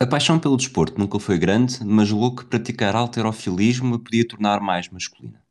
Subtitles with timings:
[0.00, 4.60] A paixão pelo desporto nunca foi grande, mas julgou que praticar alterofilismo a podia tornar
[4.60, 5.42] mais masculina.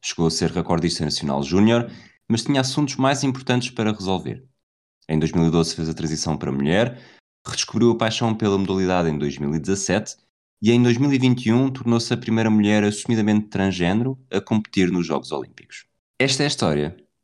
[0.00, 1.90] Chegou a ser recordista nacional júnior,
[2.28, 4.44] mas tinha assuntos mais importantes para resolver.
[5.08, 7.02] Em 2012 fez a transição para mulher,
[7.44, 10.16] redescobriu a paixão pela modalidade em 2017
[10.62, 15.84] e em 2021 tornou-se a primeira mulher assumidamente transgênero a competir nos Jogos Olímpicos.
[16.16, 17.05] Esta é a história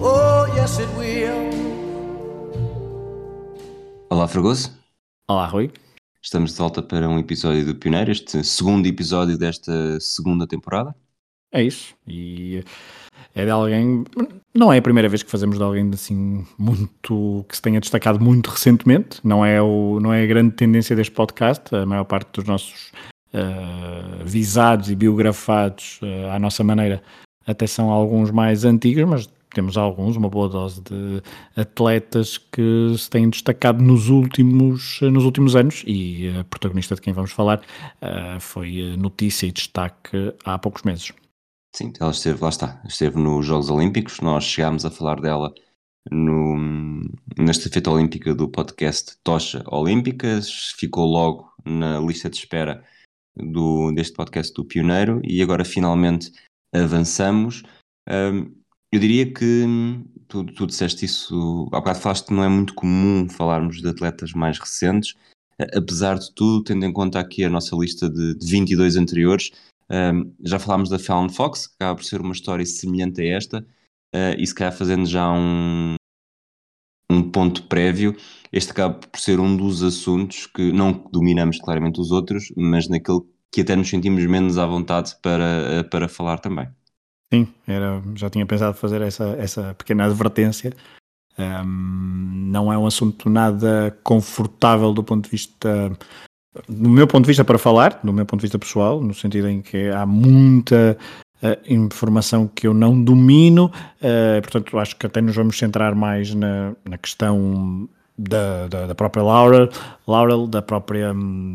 [0.00, 1.50] Oh, yes, it will.
[4.08, 4.70] Olá, Fragoso.
[5.28, 5.72] Olá, Rui.
[6.22, 10.94] Estamos de volta para um episódio do Pioneiro, este segundo episódio desta segunda temporada.
[11.52, 11.94] É isso.
[12.06, 12.62] E
[13.34, 14.04] é de alguém.
[14.54, 17.44] Não é a primeira vez que fazemos de alguém assim muito.
[17.48, 19.20] que se tenha destacado muito recentemente.
[19.24, 21.74] Não é, o, não é a grande tendência deste podcast.
[21.74, 22.92] A maior parte dos nossos
[23.34, 27.02] uh, visados e biografados uh, à nossa maneira
[27.48, 31.20] até são alguns mais antigos, mas temos alguns, uma boa dose de
[31.56, 37.12] atletas que se têm destacado nos últimos, nos últimos anos e a protagonista de quem
[37.12, 41.12] vamos falar uh, foi notícia e destaque há poucos meses.
[41.74, 45.52] Sim, ela esteve, lá está, esteve nos Jogos Olímpicos, nós chegámos a falar dela
[46.08, 46.54] no,
[47.36, 52.84] na estafeta olímpica do podcast Tocha Olímpicas, ficou logo na lista de espera
[53.36, 56.30] do, deste podcast do Pioneiro e agora finalmente
[56.72, 57.64] avançamos.
[58.08, 58.56] Um,
[58.92, 59.64] eu diria que
[60.28, 64.32] tu, tu disseste isso, há bocado falaste que não é muito comum falarmos de atletas
[64.32, 65.14] mais recentes,
[65.74, 69.50] apesar de tudo, tendo em conta aqui a nossa lista de, de 22 anteriores,
[69.90, 73.66] um, já falámos da Fallon Fox, que acaba por ser uma história semelhante a esta,
[74.14, 75.94] uh, e se calhar fazendo já um,
[77.10, 78.16] um ponto prévio,
[78.52, 83.20] este acaba por ser um dos assuntos que não dominamos claramente os outros, mas naquele
[83.50, 86.68] que até nos sentimos menos à vontade para, para falar também.
[87.32, 90.72] Sim, era, já tinha pensado fazer essa, essa pequena advertência.
[91.38, 95.96] Um, não é um assunto nada confortável do ponto de vista
[96.66, 99.48] do meu ponto de vista para falar, do meu ponto de vista pessoal, no sentido
[99.48, 100.96] em que há muita
[101.42, 106.34] uh, informação que eu não domino, uh, portanto acho que até nos vamos centrar mais
[106.34, 107.88] na, na questão
[108.18, 109.68] da, da, da, própria Laurel,
[110.06, 111.14] Laurel da própria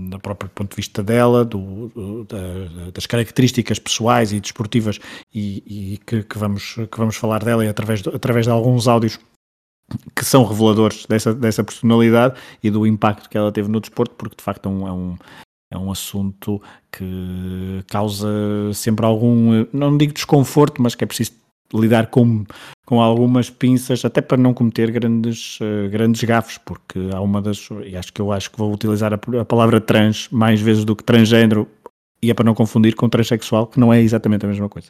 [0.10, 1.92] da próprio ponto de vista dela, do
[2.28, 5.00] da, das características pessoais e desportivas
[5.34, 8.88] e, e que, que, vamos que vamos falar dela e através de, através de alguns
[8.88, 9.20] áudios
[10.16, 14.38] que são reveladores dessa, dessa personalidade e do impacto que ela teve no desporto, porque
[14.38, 15.18] de facto é um, é um,
[15.72, 18.28] é um assunto que causa
[18.74, 21.34] sempre algum, não digo desconforto, mas que é preciso
[21.74, 22.46] lidar com,
[22.86, 27.70] com algumas pinças, até para não cometer grandes, uh, grandes gafes, porque há uma das,
[27.86, 30.96] e acho que eu acho que vou utilizar a, a palavra trans mais vezes do
[30.96, 31.68] que transgênero,
[32.22, 34.90] e é para não confundir com transexual, que não é exatamente a mesma coisa.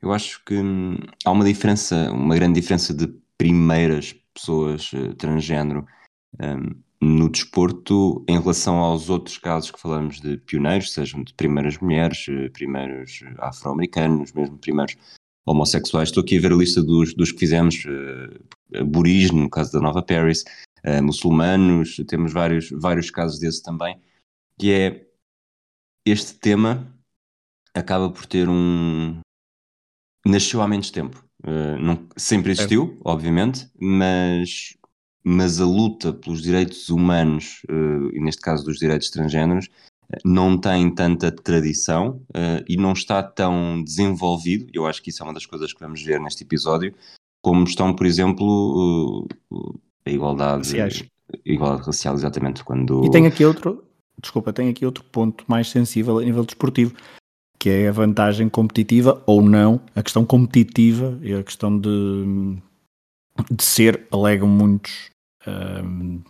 [0.00, 3.06] Eu acho que hum, há uma diferença, uma grande diferença de
[3.38, 5.86] primeiras pessoas uh, transgênero
[6.40, 11.78] um, no desporto em relação aos outros casos que falamos de pioneiros, sejam de primeiras
[11.78, 14.96] mulheres, uh, primeiros afro-americanos, mesmo primeiros
[15.44, 16.08] homossexuais.
[16.08, 19.80] Estou aqui a ver a lista dos, dos que fizemos, uh, aborígene, no caso da
[19.80, 20.44] Nova Paris,
[20.84, 24.00] uh, muçulmanos, temos vários, vários casos desses também,
[24.58, 25.06] que é
[26.04, 26.92] este tema
[27.74, 29.20] acaba por ter um.
[30.26, 31.24] nasceu há menos tempo.
[31.44, 33.10] Uh, não, sempre existiu, é.
[33.10, 34.76] obviamente, mas,
[35.24, 39.68] mas a luta pelos direitos humanos, uh, e neste caso dos direitos transgêneros,
[40.24, 44.66] não tem tanta tradição uh, e não está tão desenvolvido.
[44.72, 46.94] Eu acho que isso é uma das coisas que vamos ver neste episódio,
[47.42, 49.26] como estão, por exemplo,
[50.06, 51.04] a igualdade, Raciais.
[51.44, 52.64] igualdade racial, exatamente.
[52.64, 53.04] Quando...
[53.04, 53.84] E tem aqui outro,
[54.20, 56.94] desculpa, tem aqui outro ponto mais sensível a nível desportivo
[57.62, 62.58] que é a vantagem competitiva ou não, a questão competitiva e a questão de,
[63.48, 65.10] de ser, alegam muitos,
[65.46, 66.20] um,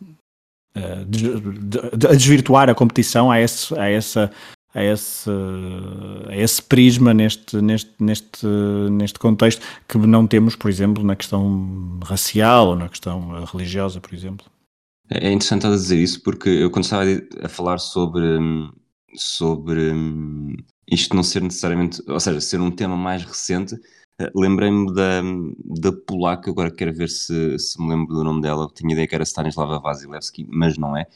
[0.75, 4.31] a desvirtuar a competição a esse, a essa
[4.75, 5.31] a esse,
[6.29, 8.47] a esse prisma neste, neste, neste,
[8.91, 14.15] neste contexto que não temos, por exemplo, na questão racial ou na questão religiosa, por
[14.15, 14.47] exemplo.
[15.11, 17.05] É interessante a dizer isso porque eu quando estava
[17.43, 18.27] a falar sobre,
[19.15, 19.93] sobre
[20.91, 23.77] isto não ser necessariamente, ou seja, ser um tema mais recente,
[24.35, 25.23] lembrei-me da,
[25.65, 29.15] da polaca, agora quero ver se, se me lembro do nome dela, tinha ideia que
[29.15, 31.07] era Stanislava Vasilevski, mas não é.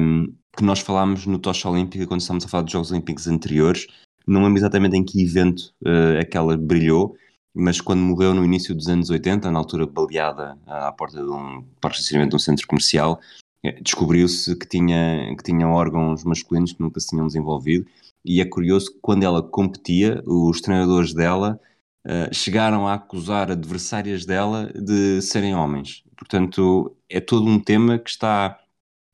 [0.00, 3.86] um, que nós falámos no Tocha Olímpica quando estávamos a falar dos Jogos Olímpicos anteriores.
[4.26, 7.16] Não lembro exatamente em que evento uh, é que ela brilhou,
[7.52, 11.64] mas quando morreu no início dos anos 80, na altura baleada à porta de um
[11.80, 13.20] parque de de um centro comercial,
[13.64, 17.86] eh, descobriu-se que tinha, que tinha órgãos masculinos que nunca se tinham desenvolvido.
[18.24, 21.60] E é curioso que quando ela competia, os treinadores dela
[22.06, 26.02] uh, chegaram a acusar adversárias dela de serem homens.
[26.16, 28.58] Portanto, é todo um tema que está,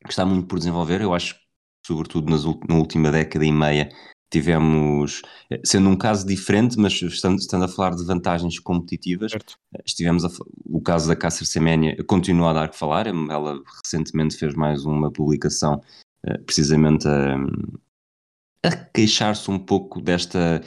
[0.05, 1.01] que está muito por desenvolver.
[1.01, 1.41] Eu acho que,
[1.87, 3.91] sobretudo nas, na última década e meia,
[4.31, 9.59] tivemos, eh, sendo um caso diferente, mas estando, estando a falar de vantagens competitivas, certo.
[9.75, 10.29] Eh, estivemos a,
[10.67, 15.11] o caso da Cácer Seménia continua a dar que falar, ela recentemente fez mais uma
[15.11, 15.81] publicação
[16.45, 17.35] precisamente a,
[18.63, 20.63] a queixar-se um pouco desta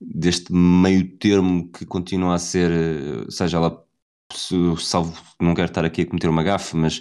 [0.00, 3.84] deste meio termo que continua a ser, eh, seja ela,
[4.78, 6.98] salvo, não quero estar aqui a cometer uma gafe, mas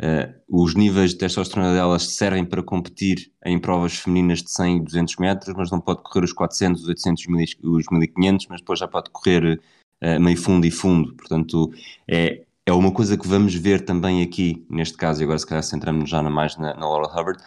[0.00, 4.80] uh, os níveis de testosterona delas servem para competir em provas femininas de 100 e
[4.80, 7.24] 200 metros, mas não pode correr os 400, os 800,
[7.62, 9.60] os 1500, mas depois já pode correr
[10.02, 11.70] uh, meio fundo e fundo, portanto
[12.08, 15.62] é, é uma coisa que vamos ver também aqui, neste caso, e agora se calhar
[15.62, 17.42] centramos já mais na, na Laura Hubbard,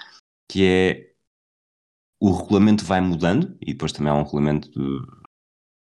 [0.48, 1.13] que é
[2.24, 5.02] o regulamento vai mudando, e depois também há um regulamento de,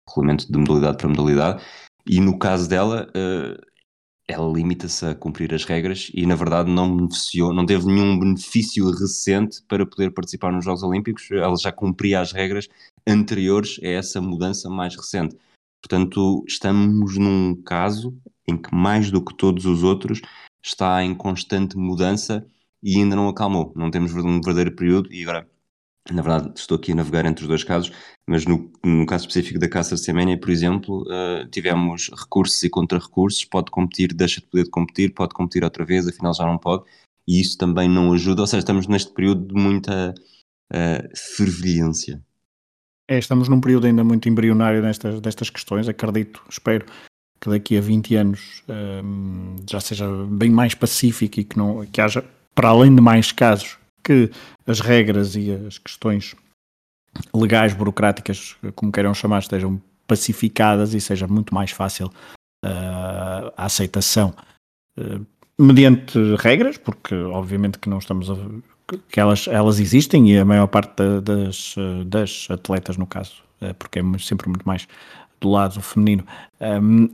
[0.10, 1.63] regulamento de modalidade para modalidade,
[2.04, 3.63] e no caso dela, uh,
[4.27, 8.89] ela limita-se a cumprir as regras e na verdade não beneficiou, não teve nenhum benefício
[8.89, 12.68] recente para poder participar nos Jogos Olímpicos, ela já cumpria as regras
[13.07, 15.38] anteriores a essa mudança mais recente.
[15.80, 18.18] Portanto, estamos num caso
[18.48, 20.22] em que mais do que todos os outros
[20.63, 22.44] está em constante mudança
[22.81, 23.72] e ainda não acalmou.
[23.75, 25.48] Não temos um verdadeiro período e agora
[26.11, 27.91] na verdade, estou aqui a navegar entre os dois casos,
[28.27, 32.69] mas no, no caso específico da Caça de Semenya, por exemplo, uh, tivemos recursos e
[32.69, 36.83] contra-recursos, pode competir, deixa de poder competir, pode competir outra vez, afinal já não pode,
[37.27, 40.13] e isso também não ajuda, ou seja, estamos neste período de muita
[40.71, 42.21] uh, fervilhância.
[43.07, 46.85] É, estamos num período ainda muito embrionário destas, destas questões, acredito, espero
[47.39, 51.85] que daqui a 20 anos um, ehm, já seja bem mais pacífico e que, não,
[51.85, 52.23] que haja,
[52.55, 54.29] para além de mais casos, que
[54.67, 56.35] as regras e as questões
[57.33, 62.07] legais, burocráticas, como queiram chamar, estejam pacificadas e seja muito mais fácil
[62.63, 64.33] uh, a aceitação.
[64.97, 65.25] Uh,
[65.59, 68.35] mediante regras, porque obviamente que não estamos a,
[69.09, 71.75] que elas, elas existem e a maior parte da, das,
[72.05, 74.87] das atletas no caso, uh, porque é sempre muito mais
[75.41, 76.25] do lado feminino,
[76.61, 77.09] um,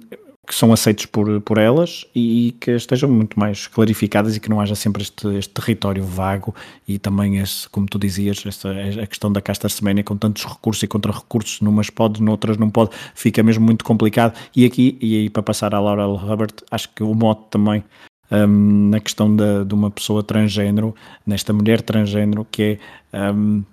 [0.46, 4.60] que são aceitos por, por elas e que estejam muito mais clarificadas e que não
[4.60, 6.54] haja sempre este, este território vago
[6.88, 10.82] e também, esse, como tu dizias, esta, a questão da casta seménia com tantos recursos
[10.82, 14.38] e contra-recursos, numas pode, noutras não pode, fica mesmo muito complicado.
[14.56, 17.84] E aqui, e aí para passar à Laura Hubbard, acho que o mote também
[18.32, 20.96] um, na questão da, de uma pessoa transgênero,
[21.26, 22.80] nesta mulher transgênero, que
[23.14, 23.64] é um,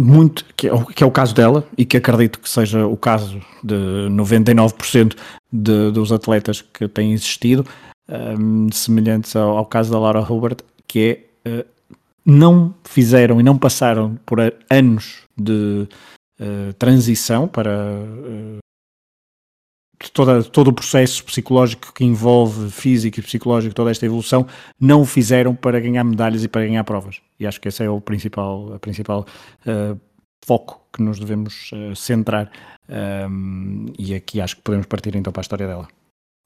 [0.00, 2.96] muito, que é, o, que é o caso dela e que acredito que seja o
[2.96, 5.14] caso de 99%
[5.52, 7.66] de, dos atletas que têm existido,
[8.08, 10.58] um, semelhantes ao, ao, caso da Laura Hubert,
[10.88, 11.66] que é uh,
[12.24, 14.38] não fizeram e não passaram por
[14.70, 15.86] anos de
[16.40, 18.58] uh, transição para uh,
[20.08, 24.46] toda, todo o processo psicológico que envolve físico e psicológico, toda esta evolução,
[24.80, 27.20] não o fizeram para ganhar medalhas e para ganhar provas.
[27.38, 29.26] E acho que esse é o principal, a principal
[29.66, 30.00] uh,
[30.44, 32.50] foco que nos devemos uh, centrar.
[32.88, 35.88] Um, e aqui acho que podemos partir então para a história dela.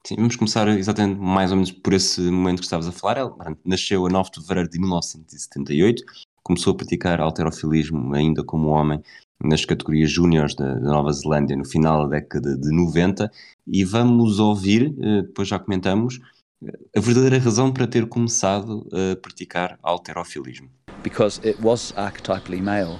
[0.05, 3.17] Sim, vamos começar exatamente mais ou menos por esse momento que estavas a falar.
[3.17, 3.35] Ela
[3.65, 6.03] nasceu a 9 de fevereiro de 1978,
[6.43, 9.01] começou a praticar alterofilismo ainda como homem
[9.43, 13.31] nas categorias júniores da, Nova Zelândia no final da década de 90
[13.67, 16.19] e vamos ouvir, eh, depois já comentamos,
[16.95, 20.69] a verdadeira razão para ter começado a praticar alterofilismo.
[21.03, 22.97] Because it was archetypally male,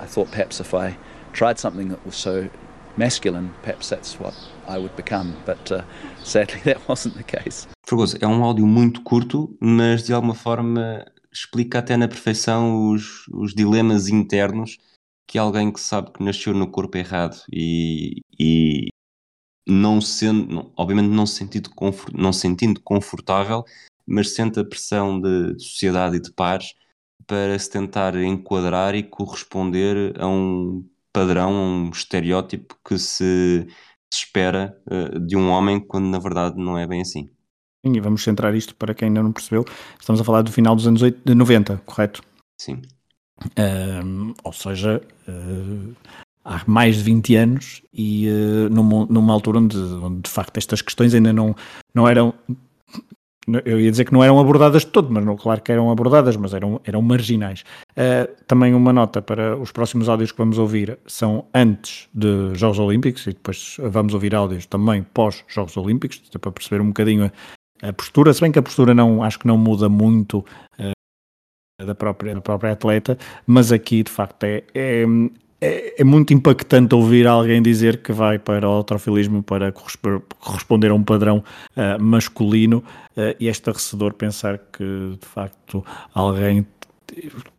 [0.00, 0.96] I thought perhaps if I
[1.32, 2.48] tried something that was so
[2.96, 4.34] masculine, perhaps that's what
[4.68, 5.82] I would become, but uh,
[6.24, 7.68] sadly that wasn't the case.
[7.84, 13.26] Fragoso, é um áudio muito curto, mas de alguma forma explica até na perfeição os,
[13.28, 14.78] os dilemas internos
[15.26, 18.88] que alguém que sabe que nasceu no corpo errado e, e
[19.66, 23.64] não sendo, obviamente não, sentido confort, não sentindo confortável,
[24.06, 26.74] mas sente a pressão de, de, sociedade e de pares
[27.26, 33.66] para se tentar enquadrar e corresponder a um padrão, a um estereótipo que se,
[34.12, 37.30] se espera uh, de um homem, quando na verdade não é bem assim.
[37.84, 39.64] E vamos centrar isto para quem ainda não percebeu.
[39.98, 42.22] Estamos a falar do final dos anos 80, 90, correto?
[42.60, 42.80] Sim
[44.44, 45.94] ou seja, uh,
[46.44, 50.82] há mais de 20 anos e uh, numa, numa, altura onde, onde, de facto estas
[50.82, 51.54] questões ainda não,
[51.94, 52.34] não eram
[53.64, 56.36] eu ia dizer que não eram abordadas de todo, mas não, claro que eram abordadas,
[56.36, 57.64] mas eram, eram marginais.
[57.90, 62.78] Uh, também uma nota para os próximos áudios que vamos ouvir são antes de Jogos
[62.78, 67.32] Olímpicos e depois vamos ouvir áudios também pós Jogos Olímpicos, para perceber um bocadinho
[67.82, 70.44] a, a, postura, se bem que a postura não, acho que não muda muito
[71.84, 75.04] da, própria, da própria atleta, mas aqui de facto é, é,
[75.60, 80.94] é, é, muito impactante ouvir alguém dizer que vai para o autofilismo para corresponder a
[80.94, 81.44] um padrão
[81.76, 82.78] uh, masculino
[83.16, 86.66] uh, e é estarrecedor pensar que de facto alguém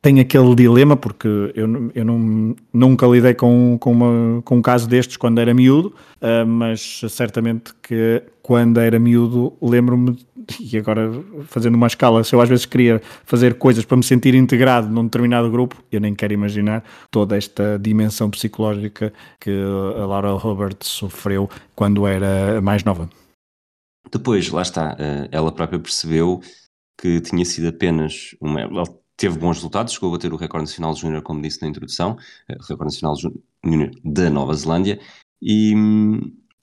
[0.02, 4.88] tem aquele dilema, porque eu, eu não, nunca lidei com, com, uma, com um caso
[4.88, 10.18] destes quando era miúdo, uh, mas certamente que quando era miúdo lembro-me,
[10.60, 11.12] e agora
[11.46, 15.06] fazendo uma escala, se eu às vezes queria fazer coisas para me sentir integrado num
[15.06, 21.50] determinado grupo, eu nem quero imaginar toda esta dimensão psicológica que a Laura Roberts sofreu
[21.76, 23.10] quando era mais nova.
[24.12, 26.42] Depois, lá está, ah, ela própria percebeu
[27.00, 28.84] que tinha sido apenas uma
[29.18, 32.18] teve bons resultados, chegou a bater o recorde nacional júnior, como disse na introdução,
[32.50, 35.00] eh, recorde nacional júnior da Nova Zelândia,
[35.42, 35.74] e,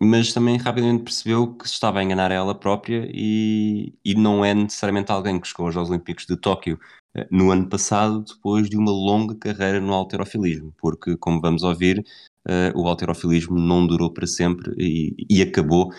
[0.02, 4.54] mas também rapidamente percebeu que se estava a enganar ela própria e, e não é
[4.54, 6.78] necessariamente alguém que chegou aos Olímpicos de Tóquio
[7.14, 12.04] eh, no ano passado, depois de uma longa carreira no alterofilismo, porque, como vamos ouvir,
[12.48, 15.90] uh, o alterofilismo não durou para sempre e, e acabou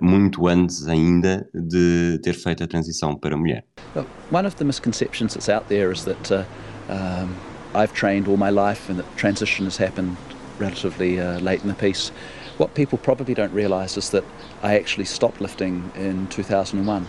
[0.00, 3.64] muito antes ainda de ter feito a transição para mulher.
[4.30, 6.44] One of the misconceptions that's out there is that uh,
[6.88, 7.34] um,
[7.74, 10.16] I've trained all my life and that transition has happened
[10.58, 12.12] relatively uh, late in the piece.
[12.56, 14.24] What people probably don't realise is that
[14.62, 17.06] I actually stopped lifting in 2001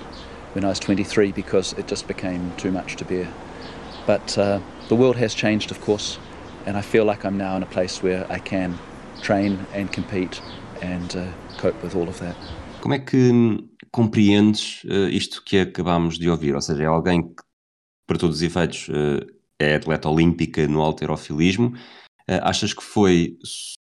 [0.53, 3.31] when I was 23 because it just became too much to bear.
[4.07, 6.17] But uh, the world has changed, of course,
[6.65, 8.77] and I feel like I'm now in a place where I can
[9.21, 10.41] train and compete
[10.81, 11.27] and uh,
[11.57, 12.35] cope with all of that.
[12.85, 13.31] Como é que
[13.89, 16.53] compreendes uh, isto que acabámos de ouvir?
[16.53, 17.41] Ou seja, é alguém que,
[18.05, 19.25] para todos os efeitos, uh,
[19.59, 21.69] é atleta olímpica no alterofilismo.
[22.29, 23.39] Uh, achas que foi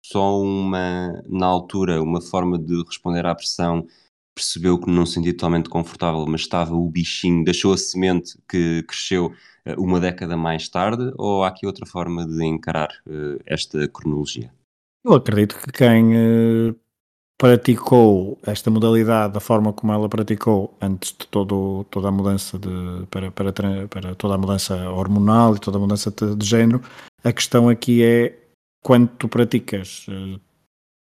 [0.03, 3.87] só uma, na altura, uma forma de responder à pressão?
[4.35, 8.83] Percebeu que não se sentia totalmente confortável, mas estava o bichinho, deixou a semente que
[8.85, 9.31] cresceu
[9.67, 12.89] eh, uma década mais tarde, ou há aqui outra forma de encarar
[13.45, 14.51] esta cronologia?
[15.05, 16.75] Eu acredito que quem
[17.39, 23.07] praticou esta modalidade da forma como ela praticou antes de todo, toda a mudança de,
[23.11, 23.53] para, para,
[23.89, 26.81] para toda a mudança hormonal e toda a mudança de, de género,
[27.23, 28.39] a questão aqui é
[28.83, 30.41] quando tu praticas uh,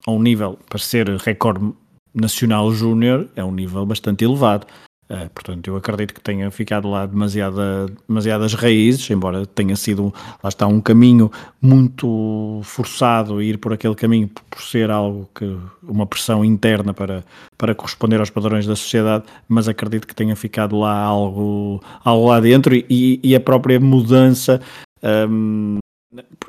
[0.06, 1.72] a um nível para ser recorde
[2.14, 4.66] nacional júnior é um nível bastante elevado.
[5.10, 10.48] Uh, portanto, eu acredito que tenha ficado lá demasiada, demasiadas raízes, embora tenha sido, lá
[10.48, 16.44] está, um caminho muito forçado, ir por aquele caminho por ser algo que, uma pressão
[16.44, 17.24] interna para,
[17.58, 22.38] para corresponder aos padrões da sociedade, mas acredito que tenha ficado lá algo, algo lá
[22.38, 24.60] dentro e, e a própria mudança
[25.02, 25.78] um,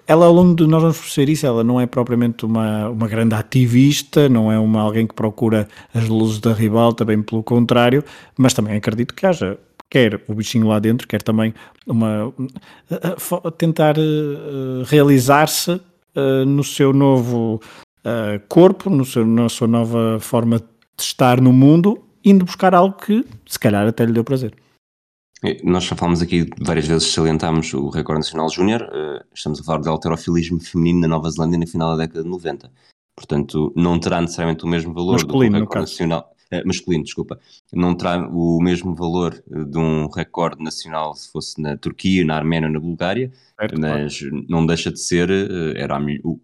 [0.07, 3.35] ela ao longo de nós vamos perceber isso, ela não é propriamente uma, uma grande
[3.35, 8.03] ativista, não é uma alguém que procura as luzes da ribalta, bem pelo contrário,
[8.37, 9.57] mas também acredito que haja
[9.91, 11.53] quer o bichinho lá dentro, quer também
[11.85, 12.33] uma
[13.57, 17.61] tentar uh, realizar-se uh, no seu novo
[18.05, 20.65] uh, corpo, no seu, na sua nova forma de
[21.03, 24.53] estar no mundo, indo buscar algo que se calhar até lhe deu prazer.
[25.63, 29.81] Nós já falámos aqui várias vezes, salientámos o recorde nacional júnior, uh, estamos a falar
[29.81, 32.71] de alterofilismo feminino na Nova Zelândia na final da década de 90.
[33.15, 36.31] Portanto, não terá necessariamente o mesmo valor masculino, do recorde nacional.
[36.53, 37.39] Uh, masculino, desculpa.
[37.73, 42.35] Não terá o mesmo valor uh, de um recorde nacional se fosse na Turquia, na
[42.35, 44.45] Arménia ou na Bulgária, certo, mas claro.
[44.47, 45.27] não deixa de ser,
[45.75, 45.99] era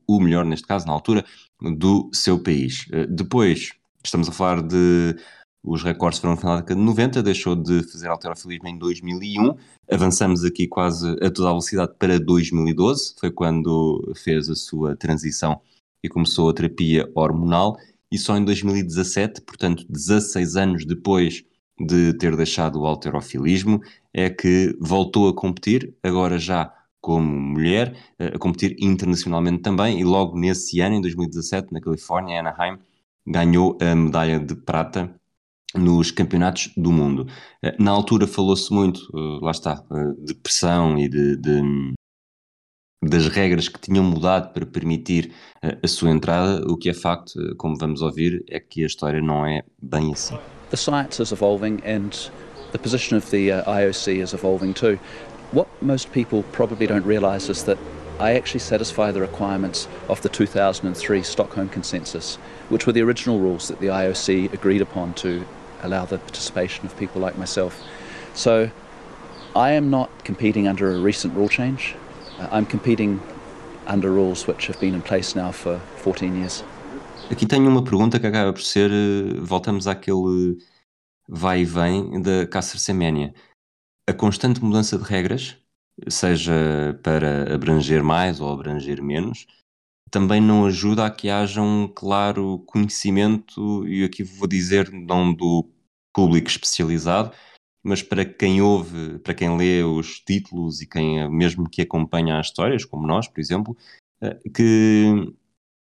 [0.07, 1.23] o melhor neste caso, na altura,
[1.61, 2.87] do seu país.
[3.09, 3.73] depois,
[4.03, 5.15] estamos a falar de
[5.63, 9.55] os recordes foram da década de 90, deixou de fazer alterofilismo em 2001.
[9.91, 15.59] Avançamos aqui quase a toda a velocidade para 2012, foi quando fez a sua transição
[16.03, 17.77] e começou a terapia hormonal.
[18.11, 21.43] E só em 2017, portanto 16 anos depois
[21.79, 23.81] de ter deixado o alterofilismo,
[24.13, 30.03] é que voltou a competir, agora já como mulher, eh, a competir internacionalmente também, e
[30.03, 32.79] logo nesse ano, em 2017, na Califórnia, Anaheim,
[33.25, 35.13] ganhou a medalha de prata
[35.77, 37.27] nos campeonatos do mundo.
[37.63, 41.93] Eh, na altura falou-se muito, eh, lá está, eh, de pressão e de, de,
[43.03, 45.31] das regras que tinham mudado para permitir
[45.61, 46.65] a sua entrada.
[46.67, 50.37] O que é facto, como vamos ouvir, é que a história não é bem assim.
[50.69, 52.09] The science is evolving and
[52.71, 54.99] the position of the uh, IOC is evolving too.
[55.53, 57.77] What most people probably don't realize is that
[58.19, 62.35] I actually satisfy the requirements of the 2003 Stockholm Consensus,
[62.69, 65.45] which were the original rules that the IOC agreed upon to
[65.83, 67.73] allow the participation of people like myself.
[68.33, 68.69] So
[69.55, 71.95] I am not competing under a recent rule change.
[72.39, 73.19] Uh, I'm competing
[73.87, 76.63] under rules which have been in place now for 14 years.
[77.29, 80.57] Aqui tenho uma pergunta que acaba por ser, eh, voltamos àquele
[81.27, 83.33] vai e vem da Caster Semenya.
[84.07, 85.57] A constante mudança de regras,
[86.07, 89.45] seja para abranger mais ou abranger menos,
[90.09, 95.69] também não ajuda a que haja um claro conhecimento, e aqui vou dizer não do
[96.13, 97.31] público especializado,
[97.83, 102.47] mas para quem ouve, para quem lê os títulos e quem mesmo que acompanha as
[102.47, 103.77] histórias, como nós, por exemplo,
[104.21, 105.33] eh, que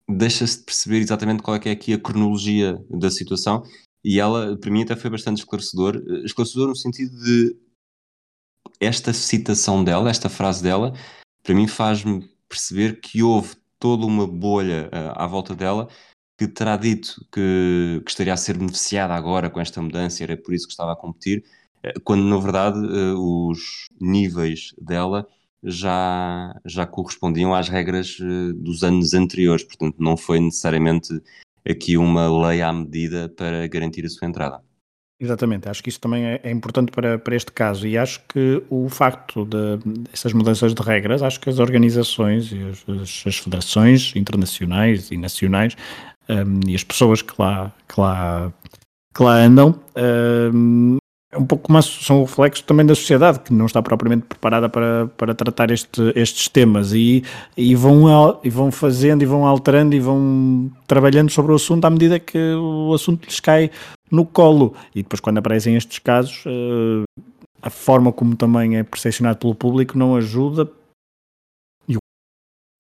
[0.10, 3.64] deixa-se de perceber exatamente qual é que é aqui a cronologia da situação
[4.04, 5.96] e ela, para mim, até foi bastante esclarecedor.
[5.98, 7.58] Eh, esclarecedor no sentido de
[8.80, 10.94] esta citação dela, esta frase dela,
[11.44, 15.88] para mim faz-me perceber que houve toda uma bolha uh, à volta dela
[16.40, 20.56] que terá dito que, que, estaria a ser beneficiada agora com esta mudança, era por
[20.56, 21.44] isso que estava a competir,
[21.86, 25.28] uh, quando na verdade uh, os níveis dela
[25.64, 28.18] já, já correspondiam às regras
[28.56, 31.10] dos anos anteriores, portanto não foi necessariamente
[31.68, 34.65] aqui uma lei à medida para garantir a sua entrada.
[35.18, 37.88] Exatamente, acho que isso também é, é, importante para, para este caso.
[37.88, 39.80] E acho que o facto de
[40.12, 45.78] essas mudanças de regras, acho que as organizações e as, as federações internacionais e nacionais
[46.28, 48.52] um, e as pessoas que lá, que lá,
[49.16, 49.80] que lá andam
[50.54, 50.98] um,
[51.36, 54.70] é um pouco mais, são o reflexo também da sociedade, que não está propriamente preparada
[54.70, 57.24] para, para tratar este, estes temas e,
[57.58, 61.90] e, vão, e vão fazendo e vão alterando e vão trabalhando sobre o assunto à
[61.90, 63.70] medida que o assunto lhes cai
[64.10, 64.74] no colo.
[64.96, 67.04] E depois, quando aparecem estes casos, eh,
[67.62, 70.70] a forma como também é percepcionado pelo público não ajuda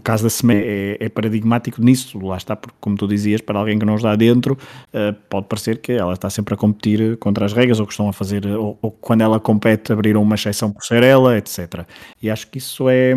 [0.06, 3.78] caso da SEME é, é, paradigmático nisso, lá está, porque como tu dizias, para alguém
[3.78, 7.54] que não está dentro, uh, pode parecer que ela está sempre a competir contra as
[7.54, 10.84] regras, ou que estão a fazer, ou, ou quando ela compete abriram uma exceção por
[10.84, 11.86] ser ela, etc.
[12.22, 13.14] E acho que isso é,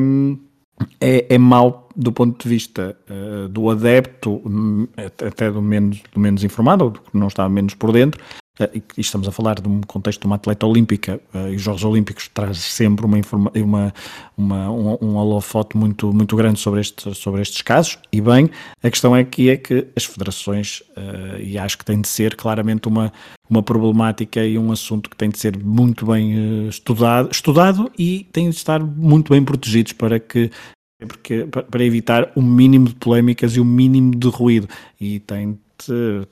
[1.00, 6.19] é, é mau do ponto de vista uh, do adepto, hum, até do menos, do
[6.19, 9.60] menos informado, ou do que não está menos por dentro, eh, e estamos a falar
[9.60, 13.18] de um contexto de uma atleta olímpica, eh, e os Jogos Olímpicos traz sempre uma,
[13.54, 13.94] uma,
[14.36, 18.50] uma, um, um holofote muito, muito grande sobre, este, sobre estes casos, e bem,
[18.82, 22.88] a questão que é que as federações, uh, e acho que tem de ser claramente
[22.88, 23.12] uma,
[23.49, 28.50] uma problemática e um assunto que tem de ser muito bem estudado, estudado e tem
[28.50, 30.50] de estar muito bem protegidos para que
[31.06, 34.68] porque, para evitar o mínimo de polémicas e o mínimo de ruído,
[35.00, 35.56] e tem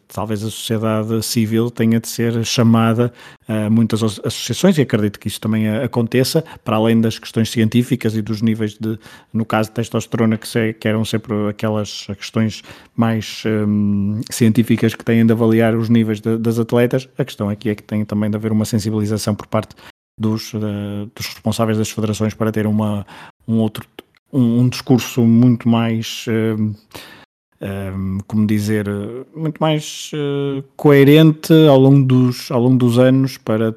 [0.08, 3.12] talvez a sociedade civil tenha de ser chamada
[3.48, 8.22] a muitas associações, e acredito que isso também aconteça, para além das questões científicas e
[8.22, 8.98] dos níveis de,
[9.32, 12.62] no caso de testosterona, que, se, que eram sempre aquelas questões
[12.94, 17.70] mais um, científicas que têm de avaliar os níveis de, das atletas, a questão aqui
[17.70, 19.74] é que tem também de haver uma sensibilização por parte
[20.18, 23.06] dos, uh, dos responsáveis das federações para ter uma,
[23.46, 23.86] um outro
[24.32, 26.74] um, um discurso muito mais uh,
[27.66, 28.86] um, como dizer,
[29.34, 33.74] muito mais uh, coerente ao longo, dos, ao longo dos anos para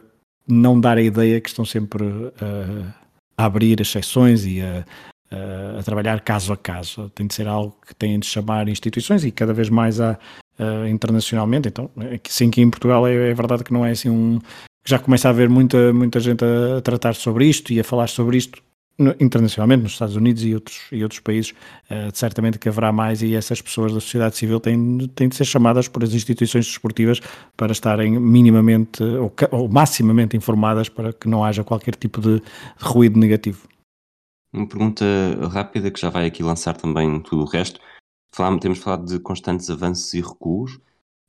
[0.48, 2.94] não dar a ideia que estão sempre uh,
[3.38, 4.86] a abrir exceções e a,
[5.80, 7.10] a, trabalhar caso a caso.
[7.16, 10.18] Tem de ser algo que tem de chamar instituições e cada vez mais há
[10.60, 11.70] uh, internacionalmente.
[11.70, 14.40] Então, é sim que em Portugal é, é, verdade que não é assim um.
[14.86, 18.38] Já começa a haver muita, muita gente a tratar sobre isto e a falar sobre
[18.38, 18.62] isto
[19.20, 23.34] internacionalmente, nos Estados Unidos e outros, e outros países, uh, certamente que haverá mais e
[23.34, 27.22] essas pessoas da sociedade civil têm, têm de ser chamadas por as instituições desportivas
[27.56, 32.42] para estarem minimamente ou, ou maximamente informadas para que não haja qualquer tipo de
[32.78, 33.68] ruído negativo.
[34.52, 35.06] Uma pergunta
[35.52, 37.80] rápida que já vai aqui lançar também tudo o resto.
[38.34, 40.80] Falamos, temos falado de constantes avanços e recuos.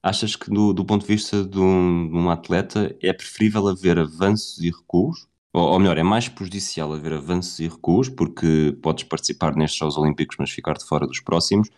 [0.03, 3.99] Achas que do, do ponto de vista de um, de um atleta é preferível haver
[3.99, 9.05] avanços e recuos ou, ou melhor, é mais prejudicial haver avanços e recuos, porque podes
[9.05, 11.69] participar nestes Jogos Olímpicos, mas ficar de fora dos próximos,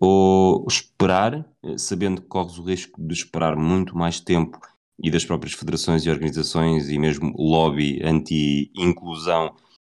[0.00, 4.58] ou esperar, eh, sabendo que corres o risco de esperar muito mais tempo
[5.00, 9.54] e das próprias federações e organizações e mesmo lobby anti-inclusão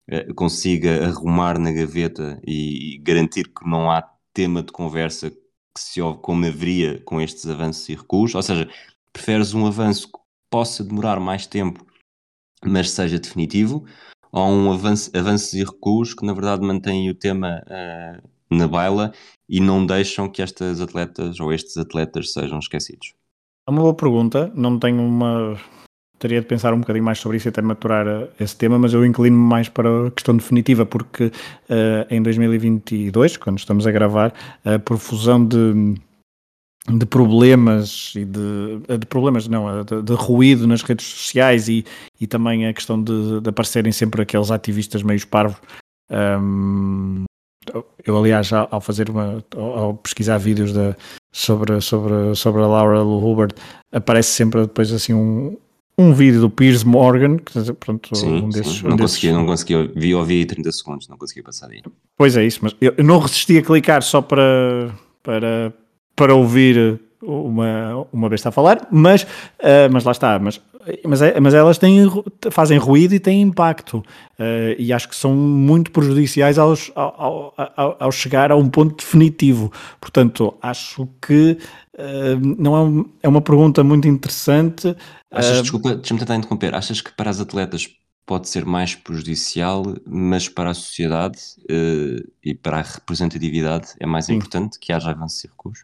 [0.09, 6.01] eh, consiga arrumar na gaveta e garantir que não há tema de conversa que se
[6.01, 8.69] ouve como haveria com estes avanços e recuos, ou seja,
[9.11, 11.85] preferes um avanço que possa demorar mais tempo
[12.69, 13.85] mas seja definitivo,
[14.31, 19.11] ou um avanço, avanços e recuos que na verdade mantêm o tema uh, na baila
[19.47, 23.13] e não deixam que estas atletas ou estes atletas sejam esquecidos?
[23.67, 25.57] É uma boa pergunta, não tenho uma.
[26.19, 28.93] Teria de pensar um bocadinho mais sobre isso e até maturar eh, esse tema, mas
[28.93, 31.31] eu inclino-me mais para a questão definitiva, porque uh,
[32.09, 35.95] em 2022, quando estamos a gravar, a profusão de
[36.87, 41.85] de problemas e de, de problemas não de, de, ruído nas redes sociais e,
[42.19, 45.57] e também a questão de, de aparecerem sempre aqueles ativistas meio parvos
[46.11, 47.23] um,
[48.05, 50.93] eu aliás ao fazer uma ao pesquisar vídeos da,
[51.31, 53.55] sobre, sobre, sobre a Laura Hubbard
[53.89, 55.57] aparece sempre depois assim um,
[55.97, 58.83] um vídeo do Piers Morgan que, pronto, sim, um desses, sim.
[58.83, 59.41] não, um conseguia, desses...
[59.41, 61.81] não conseguia vi ouvi 30 segundos não conseguia passar aí
[62.17, 64.93] pois é isso mas eu, eu não resisti a clicar só para
[65.23, 65.73] para
[66.15, 70.61] para ouvir uma, uma besta a falar, mas, uh, mas lá está, mas,
[71.05, 72.05] mas, é, mas elas têm,
[72.51, 77.97] fazem ruído e têm impacto, uh, e acho que são muito prejudiciais aos, ao, ao,
[77.99, 79.71] ao, chegar a um ponto definitivo.
[79.99, 81.57] Portanto, acho que
[81.93, 84.95] uh, não é, um, é uma pergunta muito interessante.
[85.31, 87.89] Achas, desculpa, deixa-me tentar interromper, achas que para as atletas
[88.25, 91.39] pode ser mais prejudicial, mas para a sociedade
[92.41, 94.35] e para a representatividade é mais Sim.
[94.35, 95.79] importante que haja avanços e recuos?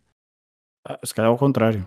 [0.86, 1.86] Ah, se calhar ao contrário.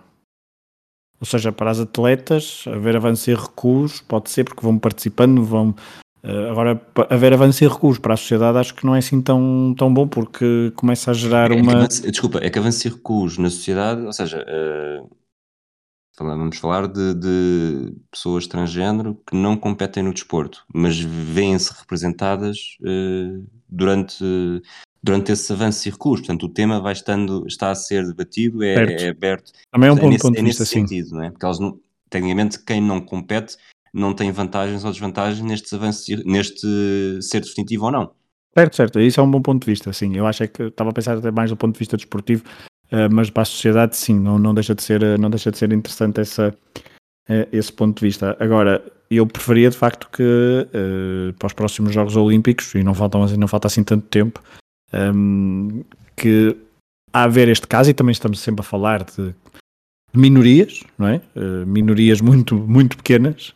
[1.20, 5.74] Ou seja, para as atletas, haver avanço e recuos pode ser porque vão participando, vão.
[6.24, 9.74] Uh, agora, haver avanço e recuos para a sociedade acho que não é assim tão,
[9.76, 11.72] tão bom porque começa a gerar é, uma.
[11.72, 15.08] É avance, desculpa, é que avanço e recuos na sociedade, ou seja, uh,
[16.18, 23.46] vamos falar de, de, pessoas transgênero que não competem no desporto, mas vêm-se representadas uh,
[23.68, 24.24] durante
[25.02, 26.20] durante esses avanços e recuos.
[26.20, 29.52] Portanto, o tema vai estando, está a ser debatido, é, é aberto.
[29.70, 31.30] Também é um é ponto, nesse, ponto de é vista, nesse sentido, não é?
[31.30, 33.56] Porque elas, não, tecnicamente, quem não compete
[33.92, 36.66] não tem vantagens ou desvantagens nestes avanços, neste
[37.20, 38.10] ser definitivo ou não.
[38.56, 39.00] Certo, certo.
[39.00, 40.16] Isso é um bom ponto de vista, sim.
[40.16, 42.44] Eu acho é que estava a pensar até mais do ponto de vista desportivo,
[42.90, 45.72] uh, mas para a sociedade, sim, não, não, deixa de ser, não deixa de ser
[45.72, 46.54] interessante essa,
[47.28, 48.36] uh, esse ponto de vista.
[48.38, 50.22] Agora, eu preferia de facto que
[51.38, 54.42] para os próximos Jogos Olímpicos, e não, faltam, não falta assim tanto tempo,
[54.92, 55.82] um,
[56.16, 56.56] que
[57.12, 59.34] a haver este caso, e também estamos sempre a falar de
[60.14, 61.20] minorias, não é?
[61.36, 63.54] Uh, minorias muito, muito pequenas,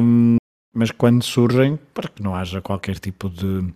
[0.00, 0.36] um,
[0.74, 3.72] mas quando surgem, para que não haja qualquer tipo de,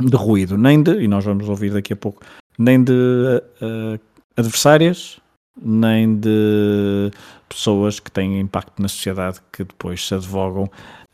[0.00, 2.22] de ruído, nem de, e nós vamos ouvir daqui a pouco,
[2.58, 4.00] nem de uh,
[4.36, 5.20] adversárias,
[5.60, 7.10] nem de
[7.48, 10.64] pessoas que têm impacto na sociedade que depois se advogam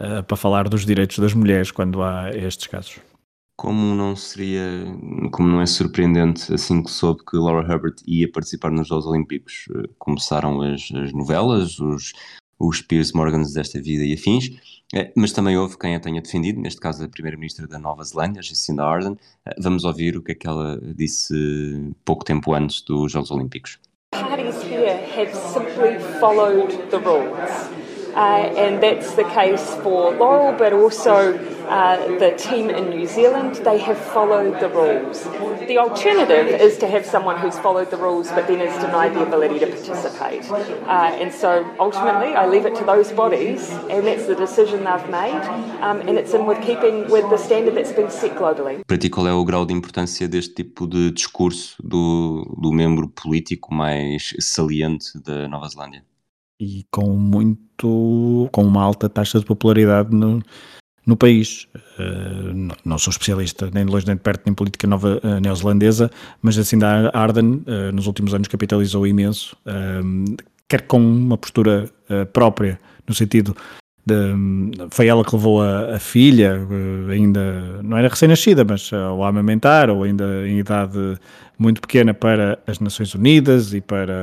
[0.00, 2.98] uh, para falar dos direitos das mulheres quando há estes casos
[3.62, 4.60] como não seria,
[5.30, 9.66] como não é surpreendente, assim que soube que Laura Herbert ia participar nos Jogos Olímpicos,
[9.72, 12.12] eh, começaram as, as novelas, os,
[12.58, 14.50] os Piers Morgans desta vida e afins,
[14.92, 18.42] eh, mas também houve quem a tenha defendido, neste caso a Primeira-Ministra da Nova Zelândia,
[18.42, 19.16] Jacinda Ardern.
[19.46, 21.32] Eh, vamos ouvir o que é que ela disse
[22.04, 23.78] pouco tempo antes dos Jogos Olímpicos.
[24.10, 27.61] Parties here have simply followed the rules.
[28.14, 33.56] Uh, and that's the case for Laurel, but also uh, the team in New Zealand.
[33.56, 35.24] They have followed the rules.
[35.66, 39.22] The alternative is to have someone who's followed the rules but then is denied the
[39.22, 40.50] ability to participate.
[40.50, 45.10] Uh, and so ultimately, I leave it to those bodies, and that's the decision they've
[45.10, 45.42] made,
[45.80, 48.82] um, and it's in with keeping with the standard that's been set globally.
[49.32, 55.18] É o grau de importância deste tipo de discurso do, do membro político mais saliente
[55.18, 56.02] da Nova Zelândia?
[56.62, 60.40] E com muito com uma alta taxa de popularidade no,
[61.04, 61.66] no país.
[61.98, 66.08] Uh, não, sou especialista nem de longe nem de perto em política nova uh, neozelandesa,
[66.40, 69.56] mas assim da Arden uh, nos últimos anos capitalizou imenso,
[70.68, 71.90] quer com uma postura
[72.32, 73.54] própria, no sentido
[74.04, 74.14] de,
[74.90, 76.58] foi ela que levou a, a filha,
[77.10, 80.98] ainda não era recém-nascida, mas ao amamentar, ou ainda em idade
[81.58, 84.14] muito pequena para as Nações Unidas e para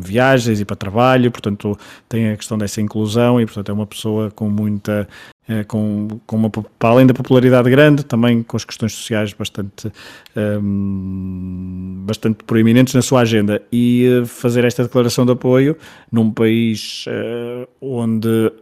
[0.00, 4.30] viagens e para trabalho, portanto tem a questão dessa inclusão e portanto é uma pessoa
[4.30, 5.08] com muita
[5.50, 9.90] eh, com, com uma, para além da popularidade grande, também com as questões sociais bastante,
[10.36, 13.60] um, bastante proeminentes na sua agenda.
[13.72, 15.76] E eh, fazer esta declaração de apoio
[16.12, 18.52] num país uh, onde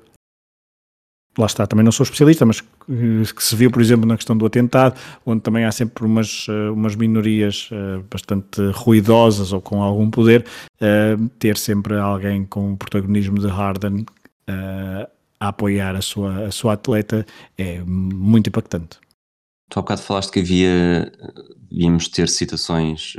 [1.39, 4.45] lá está, também não sou especialista, mas que se viu, por exemplo, na questão do
[4.45, 10.11] atentado, onde também há sempre umas, eh, umas minorias eh, bastante ruidosas ou com algum
[10.11, 10.45] poder,
[10.81, 14.05] eh, ter sempre alguém com o protagonismo de Harden
[15.39, 17.25] a apoiar a sua, a sua atleta
[17.59, 18.99] é muito impactante.
[19.69, 21.13] Tu há bocado falaste que havia,
[21.71, 23.15] íamos ter citações,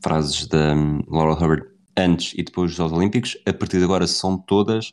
[0.00, 0.74] frases da
[1.08, 1.64] Laurel Hubbard
[1.96, 4.92] antes e depois dos Jogos Olímpicos, a partir de agora são todas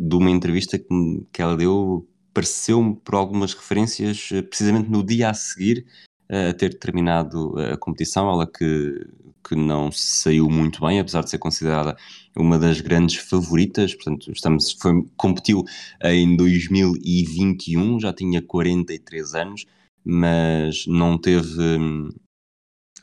[0.00, 0.86] de uma entrevista que,
[1.32, 5.86] que ela deu, pareceu-me por algumas referências, eh, precisamente no dia a seguir
[6.28, 9.06] eh, a ter terminado a competição, ela que,
[9.46, 11.96] que não saiu muito bem, apesar de ser considerada
[12.36, 15.64] uma das grandes favoritas, portanto, estamos, foi, competiu
[16.02, 19.66] em 2021, já tinha 43 anos,
[20.04, 21.78] mas não teve,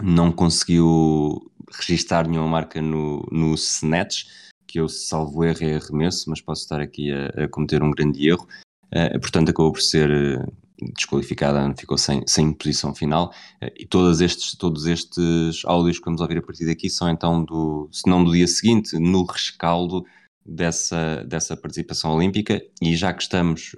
[0.02, 1.40] não conseguiu
[1.72, 4.26] registar nenhuma marca no, no Snatch,
[4.72, 8.28] que eu salvo erro é arremesso, mas posso estar aqui a, a cometer um grande
[8.30, 8.48] erro.
[8.86, 10.54] Uh, portanto, acabou por ser uh,
[10.96, 13.34] desqualificada, ficou sem, sem posição final.
[13.62, 17.44] Uh, e todos estes, todos estes áudios que vamos ouvir a partir daqui são então
[17.44, 20.06] do, se não do dia seguinte, no rescaldo
[20.46, 22.62] dessa, dessa participação olímpica.
[22.82, 23.76] E já que estamos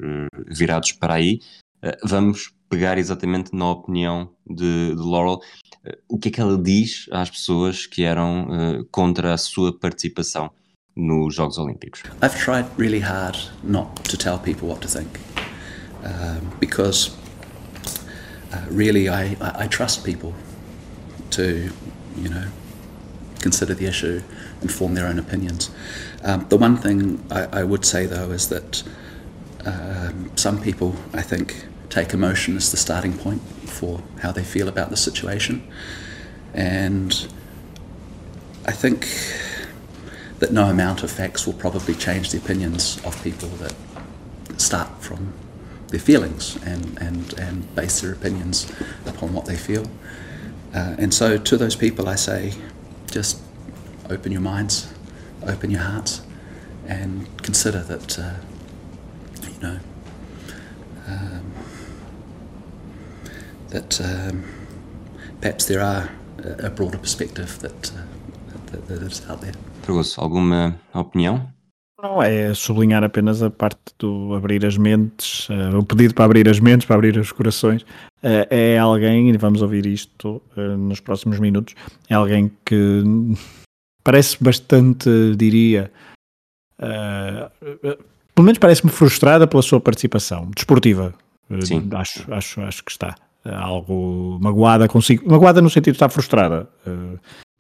[0.48, 1.40] virados para aí,
[2.04, 5.42] vamos pegar exatamente na opinião de, de Laurel.
[6.08, 8.48] o que é que ela diz às pessoas que eram
[8.90, 10.50] contra a sua participação?
[10.96, 12.04] Nos Jogos Olímpicos?
[12.22, 15.20] I've tried really hard not to tell people what to think
[16.04, 17.16] um, because
[18.52, 20.34] uh, really I, I, trust people
[21.32, 21.72] to,
[22.18, 22.48] you know,
[23.40, 24.22] consider the issue
[24.62, 25.72] and form their own opinions.
[26.24, 28.84] Um, the one thing I, I, would say though is that
[29.66, 34.68] um, some people, I think, take emotion as the starting point for how they feel
[34.68, 35.66] about the situation.
[36.54, 37.28] And
[38.66, 39.08] I think
[40.44, 43.74] that no amount of facts will probably change the opinions of people that
[44.58, 45.32] start from
[45.88, 48.70] their feelings and, and, and base their opinions
[49.06, 49.86] upon what they feel.
[50.76, 52.56] Uh, and so to those people, I say,
[53.10, 53.40] just
[54.10, 54.94] open your minds,
[55.48, 56.24] open your hearts,
[56.88, 58.34] and consider that, uh,
[59.44, 59.80] you know,
[61.08, 61.54] um,
[63.70, 64.44] that um,
[65.40, 66.10] perhaps there are
[66.60, 68.02] a broader perspective that, uh,
[68.72, 69.54] that, that is out there.
[69.84, 71.52] Fragoso, alguma opinião?
[72.02, 76.50] Não, é sublinhar apenas a parte do abrir as mentes, uh, o pedido para abrir
[76.50, 77.82] as mentes, para abrir os corações.
[78.22, 81.76] Uh, é alguém, e vamos ouvir isto uh, nos próximos minutos,
[82.10, 83.04] é alguém que
[84.04, 85.91] parece bastante, diria,
[88.36, 91.13] pelo menos parece-me frustrada pela sua participação desportiva.
[91.62, 91.89] Sim.
[91.93, 93.15] Acho, acho, acho que está
[93.46, 96.67] algo magoada consigo, magoada no sentido de estar frustrada.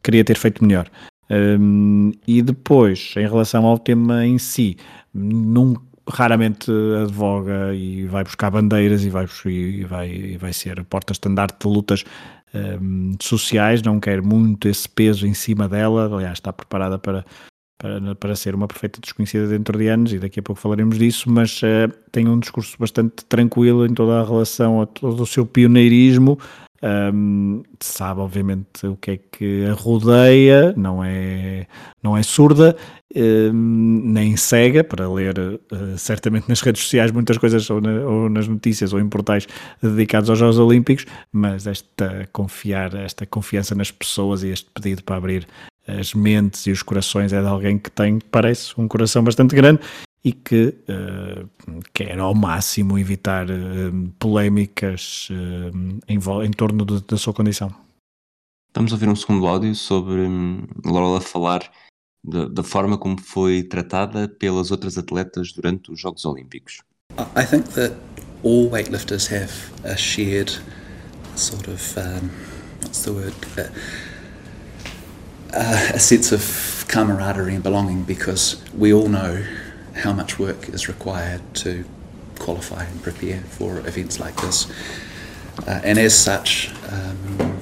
[0.03, 0.89] queria ter feito melhor.
[1.29, 4.77] Um, e depois, em relação ao tema em si,
[5.13, 5.75] num,
[6.09, 6.69] raramente
[7.01, 12.03] advoga e vai buscar bandeiras e vai, e vai, e vai ser porta-estandarte de lutas
[12.53, 17.25] um, sociais, não quer muito esse peso em cima dela, aliás, está preparada para,
[17.77, 21.29] para, para ser uma perfeita desconhecida dentro de anos e daqui a pouco falaremos disso,
[21.29, 25.45] mas uh, tem um discurso bastante tranquilo em toda a relação a todo o seu
[25.45, 26.37] pioneirismo,
[26.83, 31.65] um, sabe obviamente o que é que a rodeia, não é,
[32.03, 32.75] não é surda,
[33.15, 38.29] um, nem cega para ler uh, certamente nas redes sociais muitas coisas ou, na, ou,
[38.29, 39.47] nas notícias ou em portais
[39.81, 45.15] dedicados aos Jogos Olímpicos, mas esta confiar, esta confiança nas pessoas e este pedido para
[45.15, 45.47] abrir
[45.87, 49.79] as mentes e os corações é de alguém que tem, parece, um coração bastante grande
[50.23, 51.49] e que uh,
[51.93, 57.73] quer ao máximo evitar uh, polémicas uh, em, em, torno de, da sua condição.
[58.73, 61.69] Vamos ouvir um segundo áudio sobre um, Lola falar
[62.23, 66.81] da, da, forma como foi tratada pelas outras atletas durante os Jogos Olímpicos.
[67.35, 67.93] I think that
[68.43, 69.51] all weightlifters have
[69.83, 70.51] a shared
[71.35, 72.31] sort of um,
[72.81, 73.69] what's the word uh,
[75.53, 79.43] uh, a sense of camaraderie and belonging because we all know
[79.95, 81.85] how much work is required to
[82.39, 84.69] qualify and prepare for events like this.
[85.67, 87.59] Uh, and as such, um,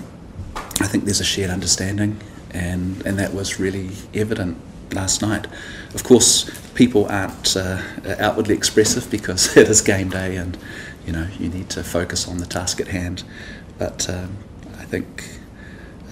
[0.56, 2.20] I think there's a shared understanding,
[2.52, 4.58] and, and that was really evident
[4.94, 5.48] last night.
[5.94, 7.82] Of course, people aren't uh,
[8.18, 10.58] outwardly expressive because it is game day and
[11.06, 13.24] you know you need to focus on the task at hand.
[13.78, 14.38] But um,
[14.78, 15.26] I think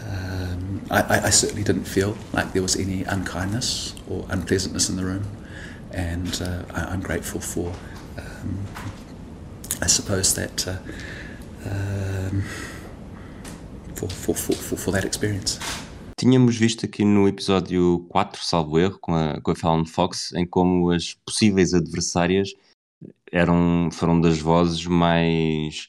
[0.08, 5.06] um, I, I, certainly didn't feel like there was any unkindness or unpleasantness in the
[5.06, 5.26] room
[5.94, 7.72] and uh, I, grateful for,
[8.18, 8.66] um,
[9.82, 10.78] I suppose that, uh,
[11.66, 12.44] um,
[13.96, 15.60] for, for, for, for, that experience.
[16.20, 20.46] Tínhamos visto aqui no episódio 4, salvo erro, com a, com a Fallon Fox, em
[20.46, 22.54] como as possíveis adversárias
[23.32, 25.88] eram, foram das vozes mais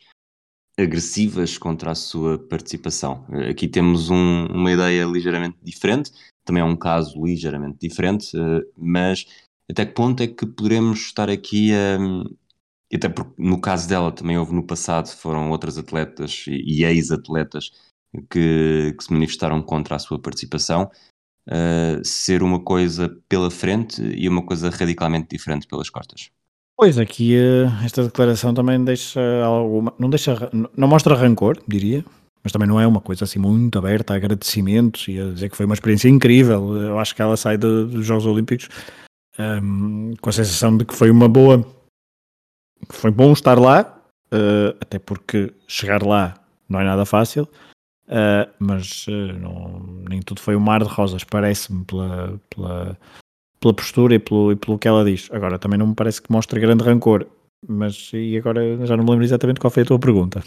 [0.78, 3.26] agressivas contra a sua participação.
[3.50, 6.12] Aqui temos um, uma ideia ligeiramente diferente,
[6.44, 9.26] também é um caso ligeiramente diferente, eh, mas
[9.70, 11.98] até que ponto é que poderemos estar aqui a.
[12.92, 17.70] E até porque no caso dela também houve no passado, foram outras atletas e, ex-atletas
[18.28, 20.90] que, que, se manifestaram contra a sua participação,
[21.46, 26.30] uh, ser uma coisa pela frente e uma coisa radicalmente diferente pelas costas.
[26.76, 29.94] Pois, aqui uh, esta declaração também deixa alguma.
[29.96, 32.04] Não, deixa, não mostra rancor, diria,
[32.42, 35.56] mas também não é uma coisa assim muito aberta a agradecimentos e a dizer que
[35.56, 36.74] foi uma experiência incrível.
[36.74, 38.68] Eu acho que ela sai de, dos Jogos Olímpicos
[39.40, 41.64] um, com a sensação de que foi uma boa.
[42.88, 46.34] Foi bom estar lá, uh, até porque chegar lá
[46.68, 47.48] não é nada fácil.
[48.08, 52.98] uh, mas uh, não, nem tudo foi um mar de rosas, parece-me, pela, pela,
[53.60, 55.28] pela postura e pelo, e pelo que ela diz.
[55.30, 57.26] Agora, também não me parece que mostre grande rancor.
[57.68, 60.42] Mas e agora já não me lembro exatamente qual foi a tua pergunta.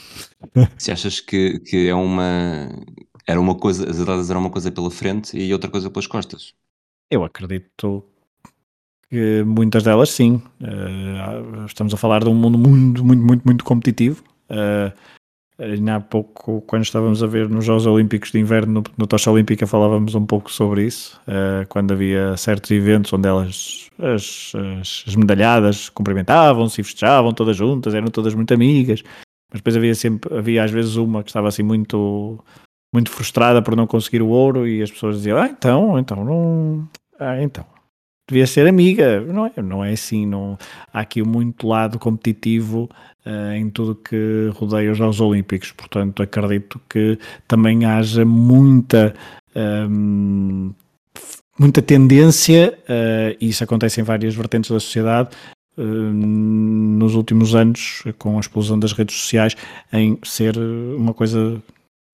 [0.79, 2.69] Se achas que, que é uma
[3.27, 6.53] era uma coisa, as entradas eram uma coisa pela frente e outra coisa pelas costas?
[7.11, 8.03] Eu acredito
[9.45, 10.41] muitas delas sim.
[10.61, 14.23] Uh, estamos a falar de um mundo muito, muito, muito, muito competitivo.
[14.49, 14.91] Uh,
[15.59, 19.29] Ainda há pouco, quando estávamos a ver nos Jogos Olímpicos de Inverno, no, no Tocha
[19.29, 25.03] Olímpica, falávamos um pouco sobre isso, uh, quando havia certos eventos onde elas, as, as,
[25.07, 29.03] as medalhadas, cumprimentavam-se e festejavam todas juntas, eram todas muito amigas,
[29.51, 32.43] mas depois havia sempre, havia às vezes uma que estava assim muito,
[32.91, 36.89] muito frustrada por não conseguir o ouro e as pessoas diziam, ah, então, então, não,
[37.19, 37.65] ah, então,
[38.33, 40.57] devia ser amiga, não é, não é assim, não,
[40.91, 42.89] há aqui muito lado competitivo
[43.25, 49.13] uh, em tudo que rodeia os Jogos Olímpicos, portanto acredito que também haja muita
[49.55, 50.83] um, ehm,
[51.59, 55.29] muita tendência, uh, e isso acontece em várias vertentes da sociedade,
[55.77, 59.55] uh, nos últimos anos, com a explosão das redes sociais,
[59.91, 61.61] em ser uma coisa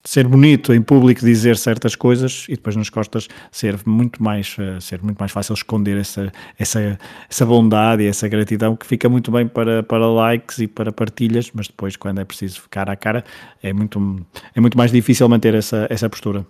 [0.02, 4.80] ser bonito em público dizer certas coisas e depois nas costas ser muito mais uh,
[4.80, 9.30] ser muito mais fácil esconder essa, essa, essa bondade e essa gratidão que fica muito
[9.30, 13.24] bem para, para likes e para partilhas, mas depois quando é preciso ficar à cara
[13.62, 16.46] é muito, é muito mais difícil manter essa, essa postura.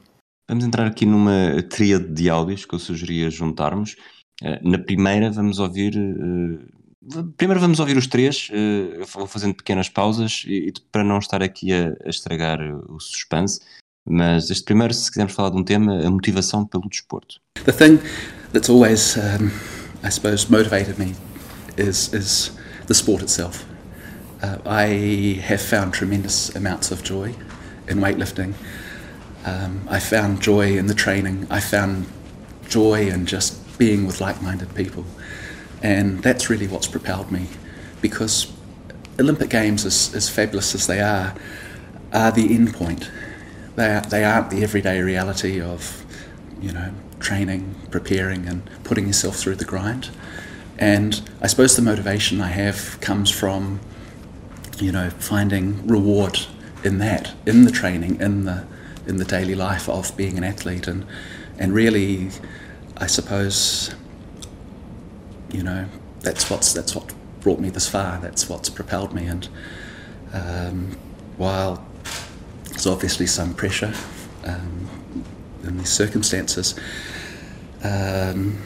[0.49, 3.97] Vamos entrar aqui numa tríade de áudios que eu sugeria juntarmos.
[4.43, 6.80] Uh, na primeira vamos ouvir uh,
[7.37, 11.43] Primeiro vamos ouvir os três, uh, vou fazendo pequenas pausas e, e, para não estar
[11.43, 13.61] aqui a, a estragar o suspense,
[14.07, 17.41] mas este primeiro, se quisermos falar de um tema, a motivação pelo desporto.
[17.65, 18.01] The thing
[18.53, 19.51] that's always, um,
[20.05, 21.15] I suppose, motivated me
[21.79, 22.53] is, is
[22.87, 23.65] the sport itself.
[24.43, 27.35] Uh, I have found tremendous amounts of joy
[27.89, 28.55] in weightlifting.
[29.47, 31.47] Um, I found joy in the training.
[31.51, 32.07] I found
[32.69, 35.05] joy in just being with like-minded people.
[35.83, 37.47] And that's really what's propelled me
[38.01, 38.53] because
[39.19, 41.35] Olympic Games, as, as fabulous as they are,
[42.13, 43.11] are the end point.
[43.77, 46.05] They, are, they aren't the everyday reality of,
[46.61, 50.11] you know, training, preparing, and putting yourself through the grind.
[50.79, 53.81] And I suppose the motivation I have comes from,
[54.79, 56.41] you know, finding reward
[56.83, 58.67] in that, in the training, in the
[59.07, 61.05] in the daily life of being an athlete, and
[61.59, 62.31] and really,
[62.97, 63.95] I suppose
[65.53, 65.87] you know,
[66.21, 68.19] that's what's that's what brought me this far.
[68.19, 69.27] That's what's propelled me.
[69.27, 69.49] And
[70.33, 70.97] um,
[71.37, 71.85] while
[72.65, 73.93] there's obviously some pressure
[74.45, 74.89] um,
[75.65, 76.79] in these circumstances,
[77.83, 78.61] um,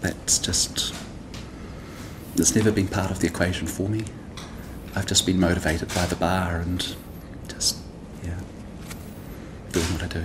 [0.00, 0.94] that's just
[2.36, 4.04] it's never been part of the equation for me.
[4.94, 6.94] I've just been motivated by the bar and
[7.48, 7.78] just
[8.22, 8.38] yeah
[9.70, 10.24] doing what I do.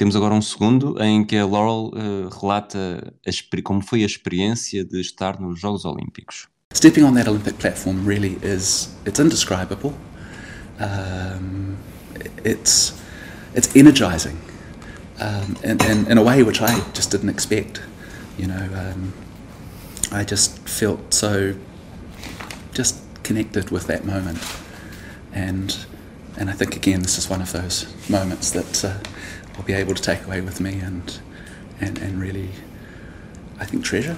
[0.00, 4.82] Temos agora um segundo em que a Laurel uh, relata a, como foi a experiência
[4.82, 6.48] de estar nos Jogos Olímpicos.
[6.72, 9.92] Stepping on that Olympic platform really is it's indescribable.
[10.80, 11.76] Um,
[12.42, 12.94] it's
[13.54, 14.38] it's energizing
[15.20, 17.82] um, in, in, in, a way which I just didn't expect.
[18.38, 19.12] You know, um,
[20.10, 21.52] I just felt so
[22.72, 24.38] just connected with that moment,
[25.34, 25.76] and
[26.38, 28.82] and I think again this is one of those moments that.
[28.82, 29.10] Uh,
[29.60, 31.20] I'll be able to take away with me and,
[31.82, 32.48] and, and really,
[33.60, 34.16] I think, treasure.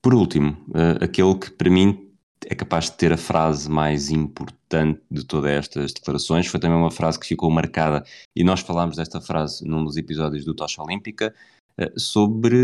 [0.00, 2.08] Por último, uh, aquele que para mim
[2.46, 6.90] é capaz de ter a frase mais importante de todas estas declarações foi também uma
[6.90, 8.04] frase que ficou marcada
[8.34, 11.34] e nós falámos desta frase num dos episódios do Tocha Olímpica
[11.76, 12.56] uh, sobre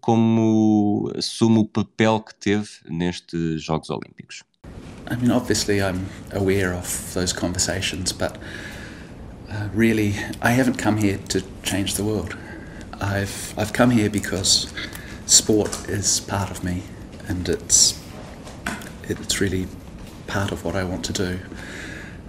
[0.00, 4.44] como assume o papel que teve nestes Jogos Olímpicos.
[5.10, 8.38] I mean, obviously I'm aware of those conversations, but
[9.50, 12.36] Uh, really, I haven't come here to change the world.
[13.00, 14.72] I've I've come here because
[15.26, 16.82] sport is part of me,
[17.28, 18.02] and it's
[19.04, 19.68] it's really
[20.26, 21.38] part of what I want to do,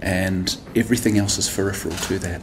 [0.00, 2.42] and everything else is peripheral to that.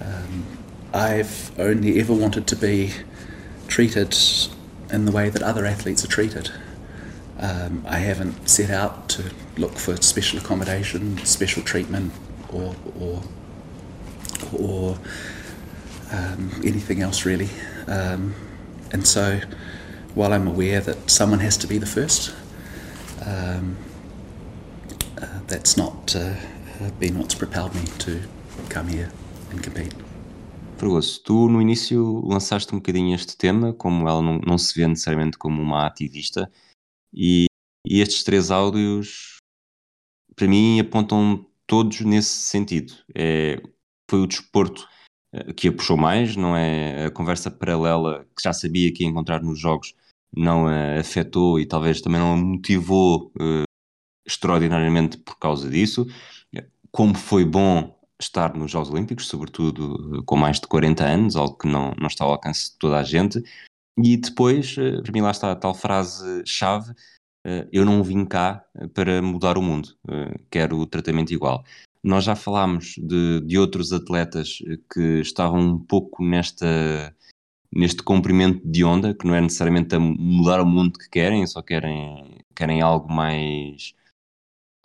[0.00, 0.44] Um,
[0.92, 2.92] I've only ever wanted to be
[3.68, 4.16] treated
[4.90, 6.50] in the way that other athletes are treated.
[7.38, 12.12] Um, I haven't set out to look for special accommodation, special treatment,
[12.52, 13.22] or, or
[14.52, 14.98] or
[16.12, 17.48] um, anything else really.
[17.86, 18.34] Um,
[18.92, 19.40] and so,
[20.14, 22.34] while I'm aware that someone has to be the first,
[23.26, 23.76] um,
[25.20, 26.34] uh, that's not uh,
[26.98, 28.20] been what's propelled me to
[28.68, 29.10] come here
[29.50, 29.94] and compete.
[30.76, 34.86] Fragoso, tu no início lançaste um bocadinho este tema, como ela não, não se vê
[34.86, 36.50] necessariamente como uma ativista,
[37.12, 37.46] e,
[37.84, 39.38] e estes três áudios
[40.36, 42.94] para mim apontam todos nesse sentido.
[43.12, 43.60] É,
[44.08, 44.86] foi o desporto
[45.34, 49.08] uh, que a puxou mais, não é a conversa paralela que já sabia que ia
[49.08, 49.94] encontrar nos jogos
[50.36, 53.64] não a afetou e talvez também não a motivou uh,
[54.26, 56.06] extraordinariamente por causa disso.
[56.90, 61.68] Como foi bom estar nos Jogos Olímpicos, sobretudo com mais de 40 anos, algo que
[61.68, 63.42] não, não está ao alcance de toda a gente.
[63.96, 66.94] E depois, para mim lá está a tal frase-chave,
[67.48, 71.64] eh, eu não vim cá eh, para mudar o mundo, eh, quero o tratamento igual.
[72.08, 77.14] Nós já falámos de, de outros atletas que estavam um pouco nesta,
[77.70, 81.60] neste comprimento de onda, que não é necessariamente a mudar o mundo que querem, só
[81.60, 83.94] querem, querem algo mais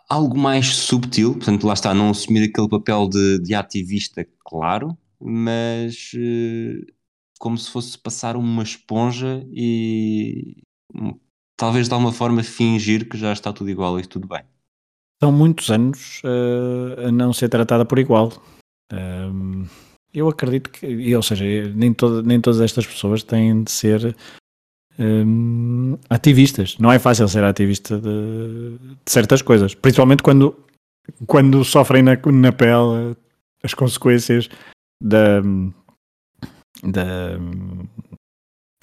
[0.06, 6.12] algo mais subtil, portanto lá está, não assumir aquele papel de, de ativista, claro, mas
[7.38, 10.58] como se fosse passar uma esponja e
[11.56, 14.44] talvez de alguma forma fingir que já está tudo igual e tudo bem.
[15.24, 18.30] São muitos anos uh, a não ser tratada por igual.
[18.92, 19.64] Um,
[20.12, 21.44] eu acredito que, ou seja,
[21.74, 24.14] nem, toda, nem todas estas pessoas têm de ser
[24.98, 26.76] um, ativistas.
[26.78, 30.54] Não é fácil ser ativista de, de, certas coisas, principalmente quando,
[31.26, 33.16] quando sofrem na, na pele
[33.62, 34.50] as consequências
[35.02, 35.40] da,
[36.82, 37.38] da,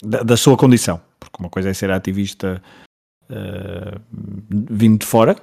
[0.02, 2.62] da, da sua condição porque uma coisa é ser ativista
[3.30, 4.02] uh,
[4.50, 5.36] vindo de fora,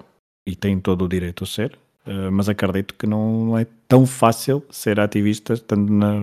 [0.49, 4.65] e tem todo o direito a ser, uh, mas acredito que não, é tão fácil
[4.71, 6.15] ser ativista estando na,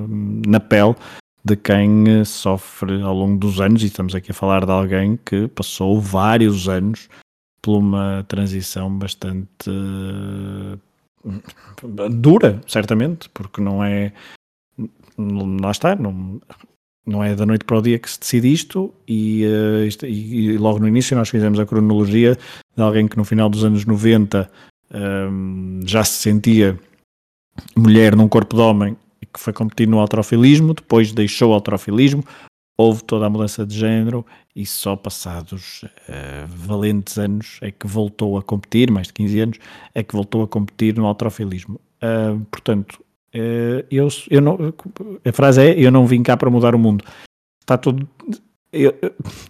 [0.48, 0.96] na pele
[1.44, 5.16] de quem eh, sofre ao longo dos anos, e estamos aqui a falar de alguém
[5.24, 7.08] que passou vários anos
[7.62, 10.80] por uma transição bastante uh,
[12.10, 14.12] dura, certamente, porque não é.
[15.62, 16.42] Lá está, não,
[17.06, 19.44] não é da noite para o dia que se decide isto e,
[20.04, 22.36] e, e, logo no início nós fizemos a cronologia
[22.76, 24.50] de alguém que no final dos anos 90
[24.94, 26.80] um, já se sentia
[27.76, 32.24] mulher num corpo de homem e que foi competir no altrofilismo, depois deixou o altrofilismo,
[32.78, 38.38] houve toda a mudança de género e só passados uh, valentes anos é que voltou
[38.38, 39.60] a competir, mais de 15 anos,
[39.94, 41.80] é que voltou a competir no altrofilismo.
[42.04, 43.06] Uh, portanto,
[43.36, 44.58] eh, eu, eu não,
[45.26, 47.04] a frase é: Eu não vim cá para mudar o mundo.
[47.60, 48.08] Está tudo.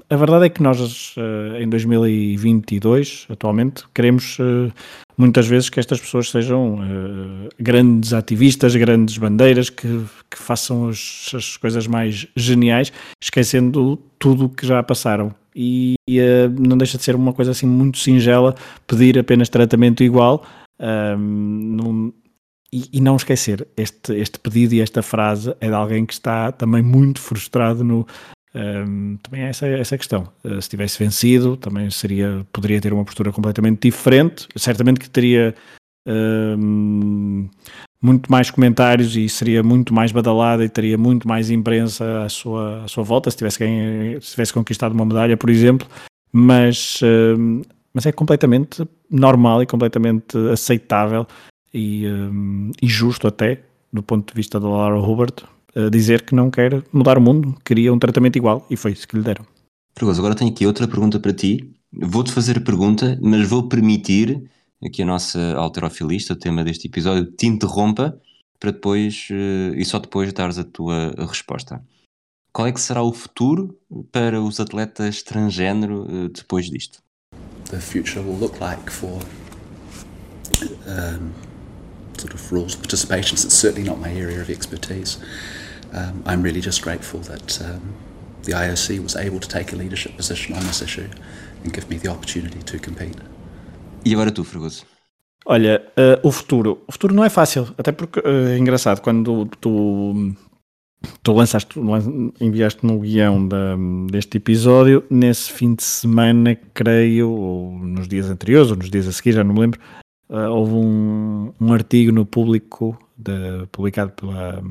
[0.10, 4.72] A verdade é que nós, eh, em 2022, atualmente, queremos eh,
[5.18, 6.80] muitas vezes que estas pessoas sejam
[7.60, 14.50] grandes ativistas, grandes bandeiras, que, que façam as, as coisas mais geniais, esquecendo tudo o
[14.50, 15.34] que já passaram.
[15.56, 16.20] E, e
[16.60, 18.54] não deixa de ser uma coisa assim muito singela
[18.86, 20.46] pedir apenas tratamento igual.
[20.80, 22.12] Um,
[22.76, 26.52] e, e, não esquecer, este, este pedido e esta frase é de alguém que está
[26.52, 28.06] também muito frustrado no.
[28.56, 30.32] Um, também é essa, essa questão.
[30.44, 34.48] Uh, se tivesse vencido, também seria, poderia ter uma postura completamente diferente.
[34.56, 35.54] Certamente que teria
[36.08, 37.50] um,
[38.02, 42.84] muito mais comentários e seria muito mais badalada e teria muito mais imprensa à sua,
[42.86, 43.58] à sua volta se tivesse,
[44.22, 45.86] se tivesse conquistado uma medalha, por exemplo.
[46.32, 47.02] Mas,
[47.38, 47.62] um,
[47.94, 51.28] mas é completamente normal e completamente aceitável
[51.74, 52.06] e,
[52.82, 55.44] e justo até, do ponto de vista da Laura Hubert,
[55.76, 59.08] uh, dizer que não quer mudar o mundo, queria um tratamento igual e foi isso
[59.08, 59.46] que lhe deram.
[59.94, 61.74] Perigoso, agora tenho aqui outra pergunta para ti.
[61.92, 64.50] Vou-te fazer a pergunta, mas vou permitir
[64.92, 68.20] que a nossa alterofilista, o tema deste episódio, te interrompa
[68.60, 71.82] para depois, uh, e só depois dares a tua resposta.
[72.52, 73.78] Qual é que será o futuro
[74.12, 77.00] para os atletas transgênero uh, depois disto?
[77.70, 79.22] The future will look like for
[80.88, 81.32] um,
[82.18, 83.36] sort of rules of participation.
[83.36, 85.18] It's certainly not my area of expertise.
[85.96, 87.96] Um, I'm really just grateful that um,
[88.44, 91.08] the IOC was able to take a leadership position on this issue
[91.64, 93.16] and give me the opportunity to compete.
[94.04, 94.84] E agora tu, Fregoso?
[95.46, 96.84] Olha, uh, o futuro.
[96.86, 100.36] O futuro não é fácil, até porque uh, é engraçado, quando tu,
[101.24, 101.80] tu lançaste,
[102.42, 103.78] enviaste no guião da,
[104.12, 109.14] deste episódio, nesse fim de semana, creio, ou nos dias anteriores, ou nos dias a
[109.14, 109.80] seguir, já não me lembro,
[110.30, 114.62] uh, houve um, um, artigo no público de, publicado pela,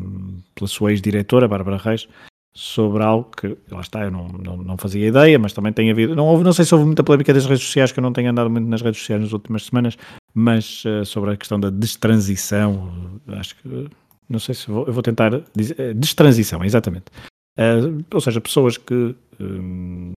[0.55, 2.09] pela sua ex-diretora, Bárbara Reis,
[2.57, 6.15] sobre algo que, lá está, eu não, não, não, fazia ideia, mas também tem havido,
[6.15, 8.31] não, houve, não sei se houve muita polémica das redes sociais, que eu não tenho
[8.31, 9.97] andado muito nas redes sociais nas últimas semanas,
[10.33, 13.89] mas uh, sobre a questão da destransição, acho que,
[14.29, 17.07] não sei se vou, eu vou tentar dizer, eh, destransição, exatamente.
[17.59, 20.13] Uh, ou seja, pessoas que um,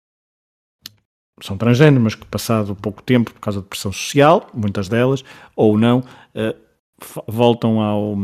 [1.41, 5.23] são transgênero, mas que passado pouco tempo, por causa de pressão social, muitas delas,
[5.55, 6.55] ou não, uh,
[7.27, 8.17] voltam ao,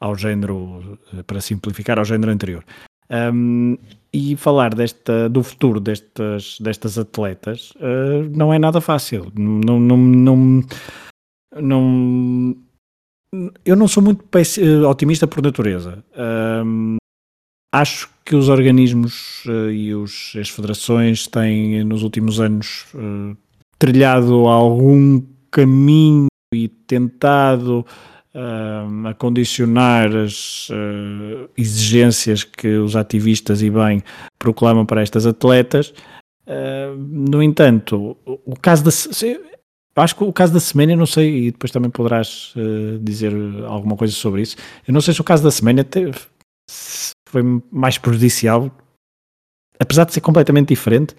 [0.00, 2.64] ao género, eh, para simplificar, ao género anterior.
[3.10, 3.76] Um,
[4.12, 9.30] e falar desta, do futuro destas, destas atletas uh, não é nada fácil.
[9.34, 10.64] Não, não, não,
[11.56, 12.56] não,
[13.64, 14.24] eu não sou muito
[14.88, 16.04] otimista por natureza.
[16.64, 16.97] Um,
[17.72, 23.36] acho que os organismos uh, e os, as federações têm, nos últimos anos, uh,
[23.78, 27.86] trilhado algum caminho e tentado
[28.34, 34.02] uh, a condicionar as uh, exigências que os ativistas e bem
[34.38, 35.92] proclamam para estas atletas.
[36.96, 38.90] No entanto, o, caso da
[40.02, 42.54] acho que o caso da Semana, não sei, e depois também poderás
[43.02, 43.34] dizer
[43.66, 44.56] alguma coisa sobre isso.
[44.86, 45.84] Eu não sei se o caso da Semana
[47.28, 48.70] foi mais prejudicial,
[49.78, 51.14] apesar de ser completamente diferente,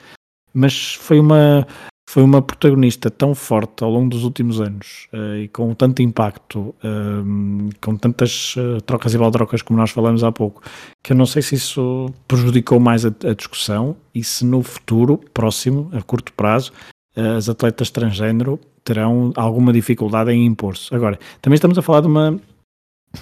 [0.53, 1.67] mas foi uma
[2.09, 6.73] foi uma protagonista tão forte ao longo dos últimos anos uh, e com tanto impacto,
[6.83, 10.63] uh, com tantas uh, trocas e baldrocas como nós falamos há pouco,
[11.03, 15.19] que eu não sei se isso prejudicou mais a, a discussão e se no futuro
[15.31, 16.71] próximo, a curto prazo,
[17.15, 20.93] as atletas transgênero terão alguma dificuldade em impor-se.
[20.95, 22.39] Agora, também estamos a falar de uma,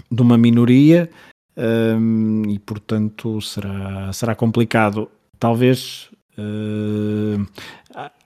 [0.09, 1.09] de uma minoria
[1.58, 5.10] um, e, portanto, será, será complicado.
[5.39, 7.47] Talvez Uh,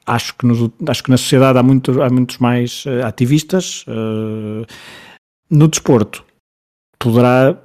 [0.05, 3.85] acho que, nos, acho que na sociedade há, muito, há muitos mais uh, ativistas.
[3.87, 4.65] Uh,
[5.49, 6.25] no desporto,
[6.99, 7.61] poderá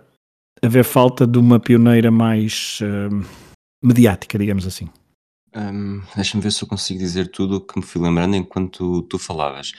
[0.63, 2.81] haver falta de uma pioneira mais
[3.83, 4.89] mediática, digamos assim.
[5.55, 9.19] Um, Deixa-me ver se eu consigo dizer tudo o que me fui lembrando enquanto tu
[9.19, 9.73] falavas.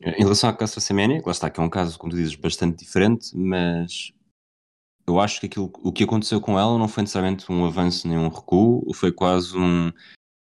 [0.00, 2.78] Em relação à Cássia Semenya, lá está, que é um caso, como tu dizes, bastante
[2.78, 4.12] diferente, mas
[5.10, 8.16] eu acho que aquilo, o que aconteceu com ela não foi necessariamente um avanço nem
[8.16, 9.90] um recuo, foi quase um,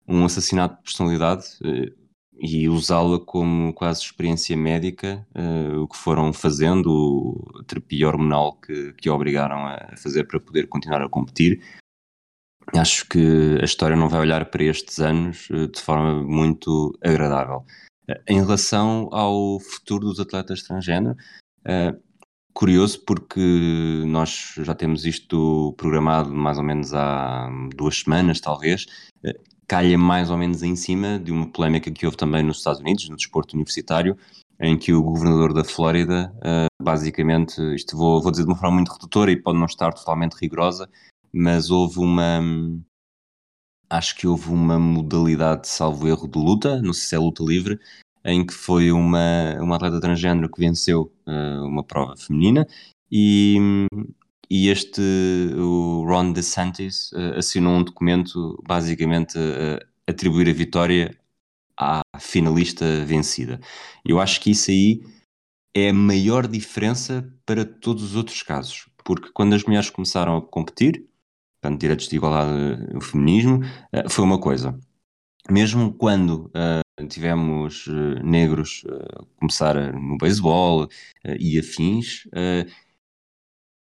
[0.07, 1.99] um assassinato de personalidade uh,
[2.41, 8.93] e usá-la como quase experiência médica, uh, o que foram fazendo, a terapia hormonal que,
[8.93, 11.63] que a obrigaram a fazer para poder continuar a competir.
[12.75, 17.65] Acho que a história não vai olhar para estes anos uh, de forma muito agradável.
[18.27, 21.15] Em relação ao futuro dos atletas transgênero,
[22.59, 23.39] curioso porque
[24.05, 28.85] nós já temos isto programado mais ou menos há duas semanas, talvez,
[29.65, 33.07] calha mais ou menos em cima de uma polémica que houve também nos Estados Unidos,
[33.07, 34.17] no desporto universitário,
[34.59, 38.75] em que o governador da Flórida, uh, basicamente, isto vou, vou dizer de uma forma
[38.75, 40.89] muito redutora e pode não estar totalmente rigorosa,
[41.31, 42.41] mas houve uma.
[43.89, 47.79] Acho que houve uma modalidade, salvo erro, de luta, não sei se é luta livre,
[48.29, 52.67] em que foi uma, uma atleta transgênero que venceu uh, uma prova feminina
[53.11, 53.57] e,
[54.49, 55.01] e este,
[55.57, 61.17] o Ron DeSantis, uh, assinou um documento basicamente uh, atribuir a vitória
[61.77, 63.59] à finalista vencida.
[64.05, 65.01] Eu acho que isso aí
[65.75, 70.41] é a maior diferença para todos os outros casos, porque quando as mulheres começaram a
[70.41, 71.05] competir,
[71.61, 73.61] portanto, direitos de igualdade, o feminismo,
[74.09, 74.77] foi uma coisa.
[75.49, 76.51] Mesmo quando
[77.09, 77.87] tivemos
[78.23, 78.83] negros
[79.37, 80.87] começar no beisebol
[81.39, 82.27] e afins,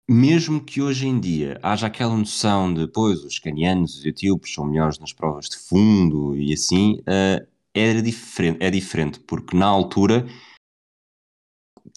[0.09, 4.53] mesmo que hoje em dia haja aquela noção de, pois, os canianos e os etíopes
[4.53, 9.67] são melhores nas provas de fundo e assim, uh, era diferente, é diferente, porque na
[9.67, 10.27] altura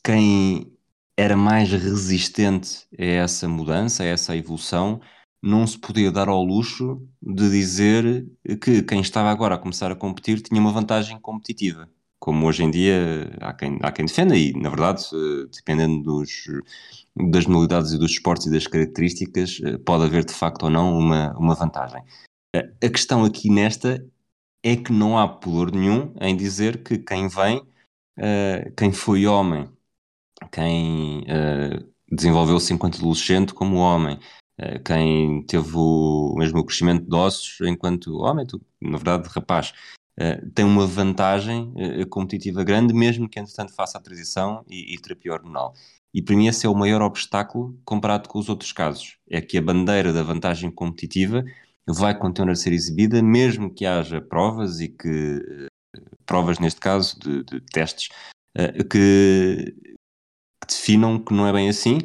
[0.03, 0.72] quem
[1.18, 5.01] era mais resistente a essa mudança, a essa evolução,
[5.42, 8.28] não se podia dar ao luxo de dizer
[8.62, 12.72] que quem estava agora a começar a competir tinha uma vantagem competitiva como hoje em
[12.72, 16.44] dia há quem, há quem defenda, e na verdade, eh, dependendo dos,
[17.32, 20.98] das modalidades e dos esportes e das características, eh, pode haver de facto ou não
[20.98, 22.04] uma, uma vantagem.
[22.56, 24.06] Eh, a questão aqui nesta
[24.64, 27.62] é que não há pudor nenhum em dizer que quem vem,
[28.76, 29.70] quem foi homem,
[30.52, 31.24] quem
[32.12, 34.20] desenvolveu-se enquanto adolescente como homem,
[34.84, 38.45] quem teve o mesmo crescimento de ossos enquanto homem,
[38.82, 39.74] na verdade, rapaz,
[40.20, 44.99] uh, tem uma vantagem uh, competitiva grande, mesmo que entretanto faça a transição e, e
[44.99, 45.74] terapia hormonal.
[46.14, 49.18] E para mim esse é o maior obstáculo comparado com os outros casos.
[49.30, 51.45] É que a bandeira da vantagem competitiva
[51.88, 55.70] vai continuar a ser exibida, mesmo que haja provas e que
[56.26, 58.10] provas neste caso de, de testes
[58.89, 59.74] que,
[60.66, 61.99] que definam que não é bem assim,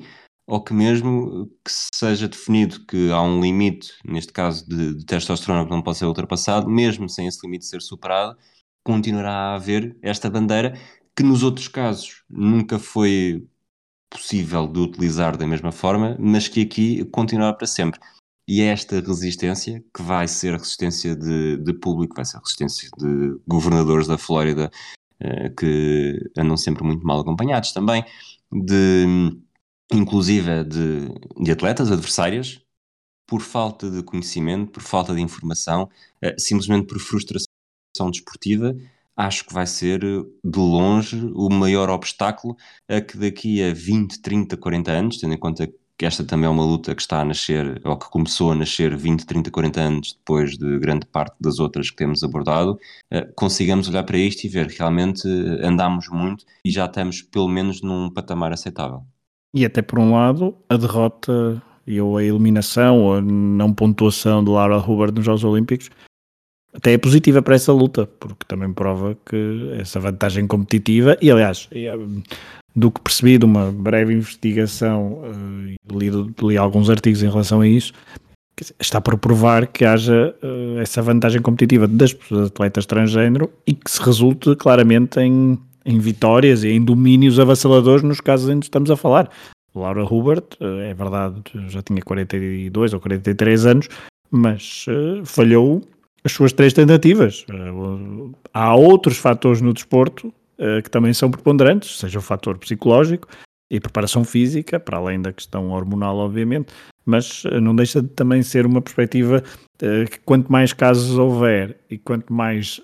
[0.47, 5.64] ou que mesmo que seja definido que há um limite, neste caso de, de testosterona
[5.64, 8.36] que não pode ser ultrapassado, mesmo sem esse limite ser superado,
[8.84, 10.78] continuará a haver esta bandeira
[11.16, 13.47] que nos outros casos nunca foi
[14.11, 17.99] possível de utilizar da mesma forma, mas que aqui continuará para sempre.
[18.47, 23.38] E é esta resistência que vai ser resistência de, de público, vai ser resistência de
[23.47, 24.70] governadores da Flórida,
[25.20, 28.05] eh, que andam sempre muito mal acompanhados também,
[28.51, 29.07] de
[29.97, 31.09] inclusive de,
[31.40, 32.61] de atletas adversárias,
[33.26, 35.84] por falta de conhecimento, por falta de informação,
[36.22, 37.47] uh, simplesmente por frustração
[38.11, 38.76] desportiva,
[39.16, 42.57] acho que vai ser de longe o maior obstáculo
[42.88, 45.70] a que daqui a 20, 30, 40 anos, tendo em conta
[46.03, 48.97] que esta também é uma luta que está a nascer, ou que começou a nascer
[48.97, 52.78] 20, 30, 40 anos depois de grande parte das outras que temos abordado,
[53.11, 55.28] eh, consigamos olhar para isto e ver realmente
[55.62, 59.07] andamos muito e já estamos pelo menos num patamar aceitável.
[59.55, 61.62] E até por um lado, a derrota
[62.00, 65.90] ou a eliminação ou a não pontuação de Laura Hubbard nos Jogos Olímpicos
[66.74, 71.68] até é positiva para essa luta, porque também prova que essa vantagem competitiva, e aliás,
[71.70, 71.94] é,
[72.74, 76.11] do que percebi de uma breve investigação uh, e li,
[76.42, 77.92] li, alguns artigos em relação a isso,
[78.80, 84.03] está por provar que haja uh, essa vantagem competitiva das atletas transgênero e que se
[84.03, 88.97] resulte claramente em, em vitórias e em domínios avassaladores nos casos em que estamos a
[88.97, 89.30] falar.
[89.74, 93.89] Laura Hubert, uh, é verdade, já tinha 42 ou 43 anos,
[94.30, 94.87] mas
[95.24, 95.83] falhou
[96.24, 97.45] as suas três tentativas.
[98.55, 103.26] há outros fatores no desporto eh, que também são preponderantes, seja o fator psicológico
[103.68, 106.72] e preparação física, para além da questão hormonal, obviamente,
[107.05, 109.43] mas eh, não deixa de também ser uma perspectiva
[109.83, 112.80] uh, que quanto mais casos houver e quanto mais.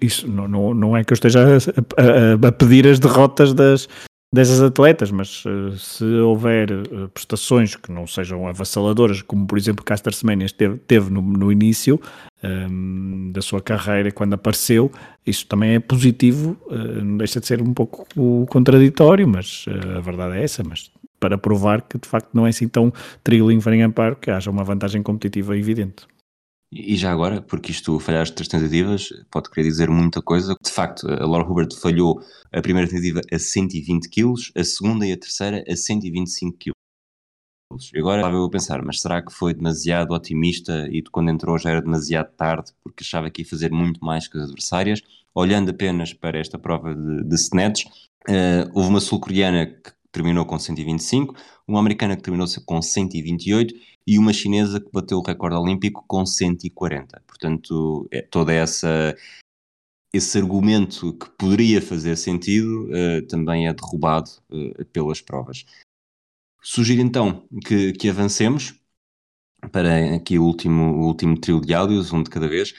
[0.00, 3.88] Isso não, não, não é que eu esteja a, a, a pedir as derrotas das,
[4.32, 9.84] dessas atletas, mas uh, se houver uh, prestações que não sejam avassaladoras, como por exemplo
[9.84, 12.00] Caster Semenya teve, teve no, no início
[12.42, 14.90] um, ehm, da sua carreira quando apareceu,
[15.26, 16.56] isso também é positivo,
[17.02, 18.06] não deixa de ser um pouco
[18.46, 19.66] contraditório, mas
[19.96, 23.60] a verdade é essa, mas para provar que de facto não é assim tão trilinho
[23.60, 26.06] farinha amparo que haja uma vantagem competitiva evidente.
[26.72, 30.54] E já agora, porque isto falhar as três tentativas pode querer dizer muita coisa.
[30.62, 35.12] De facto, a Laura Hubert falhou a primeira tentativa a 120 kg, a segunda e
[35.12, 36.72] a terceira a 125 kg.
[37.96, 41.70] Agora estava eu a pensar, mas será que foi demasiado otimista e quando entrou já
[41.70, 45.02] era demasiado tarde porque achava que ia fazer muito mais que as adversárias?
[45.34, 47.84] Olhando apenas para esta prova de, de snatch,
[48.28, 51.34] uh, houve uma sul-coreana que terminou com 125,
[51.66, 53.74] uma americana que terminou com 128
[54.06, 57.22] e uma chinesa que bateu o recorde olímpico com 140.
[57.26, 59.14] Portanto, é toda essa
[60.12, 65.64] esse argumento que poderia fazer sentido uh, também é derrubado uh, pelas provas.
[66.62, 68.74] Sugiro então que, que, avancemos
[69.72, 72.74] para aqui o último, o último trio de áudios, um de cada vez.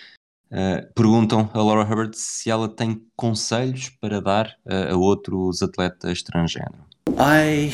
[0.51, 6.85] Uh, perguntam a Laura Hubbard se ela tem conselhos para dar a outros atletas transgênero.
[7.17, 7.73] I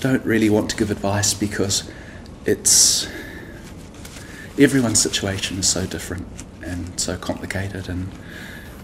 [0.00, 1.90] don't really want to give advice because
[2.44, 3.08] it's
[4.58, 6.26] everyone's situation is so different
[6.62, 8.10] and so complicated and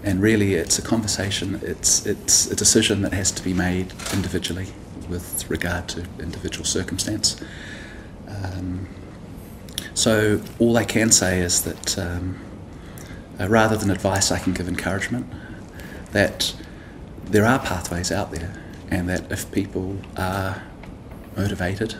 [0.03, 4.67] and really it's a conversation it's it's a decision that has to be made individually
[5.09, 7.41] with regard to individual circumstance.
[8.27, 8.87] Um,
[9.93, 12.39] so all I can say is that um,
[13.39, 15.31] uh, rather than advice I can give encouragement
[16.11, 16.53] that
[17.25, 18.53] there are pathways out there
[18.89, 20.63] and that if people are
[21.35, 21.95] motivated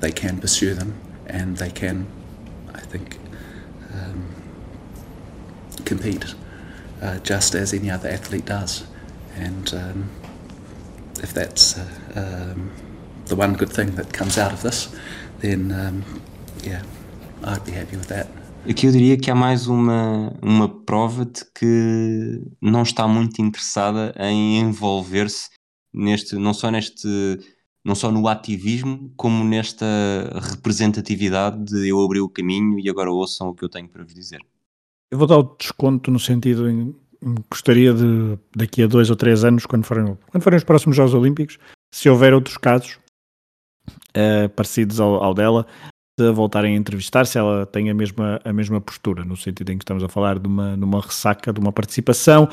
[0.00, 0.94] they can pursue them
[1.26, 2.06] and they can,
[2.74, 3.18] I think,
[3.92, 4.24] um,
[5.84, 6.34] compete
[7.02, 8.84] uh, just as any other athlete does.
[9.36, 10.10] And um,
[11.22, 11.84] if that's uh,
[12.14, 12.70] um,
[13.26, 14.88] the one good thing that comes out of this,
[15.40, 16.04] then
[16.62, 16.82] yeah,
[17.44, 18.28] I'd be happy with that.
[18.68, 24.12] Aqui eu diria que há mais uma, uma prova de que não está muito interessada
[24.18, 25.50] em envolver-se
[25.94, 27.38] neste, não só neste
[27.86, 29.86] não só no ativismo, como nesta
[30.50, 34.12] representatividade de eu abrir o caminho e agora ouçam o que eu tenho para vos
[34.12, 34.40] dizer.
[35.08, 36.92] Eu vou dar o desconto no sentido em
[37.48, 41.14] gostaria de daqui a dois ou três anos, quando forem, quando forem os próximos Jogos
[41.14, 41.58] Olímpicos,
[41.94, 42.98] se houver outros casos
[43.88, 45.64] uh, parecidos ao, ao, dela,
[46.18, 49.78] de voltarem a entrevistar se ela tem a mesma, a mesma postura, no sentido em
[49.78, 52.48] que estamos a falar de uma, numa ressaca, de uma participação,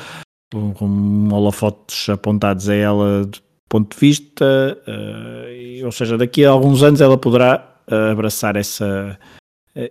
[0.54, 3.28] com, com holofotes apontados a ela
[3.74, 9.18] ponto de vista, uh, ou seja, daqui a alguns anos ela poderá uh, abraçar essa,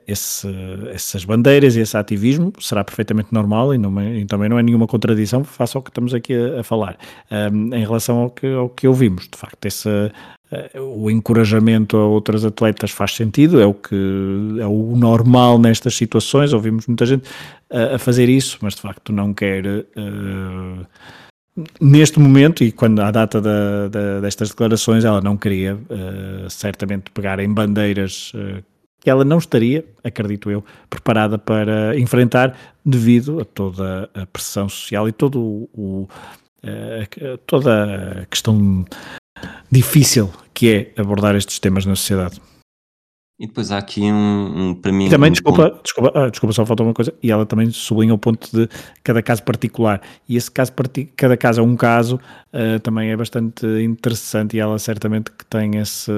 [0.06, 0.46] esse,
[0.92, 4.62] essas bandeiras e esse ativismo, será perfeitamente normal e, não é, e, também não é
[4.62, 6.96] nenhuma contradição face ao que estamos aqui a, a falar.
[7.28, 12.06] Um, em relação ao que, ao que ouvimos, de facto, esse, uh, o encorajamento a
[12.06, 13.96] outras atletas faz sentido, é o que
[14.60, 17.28] é o normal nestas situações, ouvimos muita gente
[17.68, 19.64] a fazer isso, mas de facto não quer
[21.80, 27.10] neste momento, e quando à data da, da, destas declarações, ela não queria uh, certamente
[27.10, 28.62] pegar em bandeiras uh,
[29.00, 35.08] que ela não estaria, acredito eu, preparada para enfrentar devido a toda a pressão social
[35.08, 36.08] e todo o,
[36.64, 38.84] uh, toda a questão
[39.70, 42.40] difícil que é abordar estes temas na sociedade.
[43.42, 45.06] E depois há aqui um, um para mim.
[45.06, 47.68] E também, um desculpa, ponto- desculpa, ah, desculpa, só faltou uma coisa, e ela também
[47.72, 48.68] sublinha o ponto de
[49.02, 50.00] cada caso particular.
[50.28, 50.70] E esse caso,
[51.16, 52.20] cada caso é um caso,
[52.52, 56.12] ah, também é bastante interessante, e ela certamente que tem esse.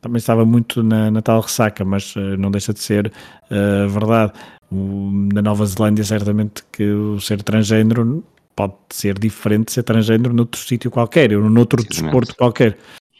[0.00, 3.12] Também estava muito na, na tal ressaca, mas ah, não deixa de ser
[3.52, 4.32] ah, verdade.
[4.68, 8.24] O- na Nova Zelândia, certamente que o ser transgênero
[8.56, 12.76] pode ser diferente de ser transgênero noutro sítio qualquer, ou noutro desporto qualquer.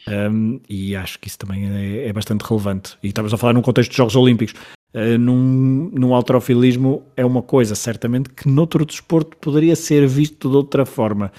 [0.09, 2.97] Um, e acho que isso também é, é bastante relevante.
[3.03, 4.55] E estamos a falar num contexto de Jogos Olímpicos.
[4.93, 10.85] Uh, num, alterofilismo é uma coisa, certamente, que noutro desporto poderia ser visto de outra
[10.85, 11.31] forma.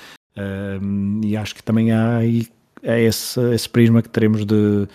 [1.23, 2.47] E acho que também há aí
[2.83, 4.87] é esse, esse prisma que teremos de,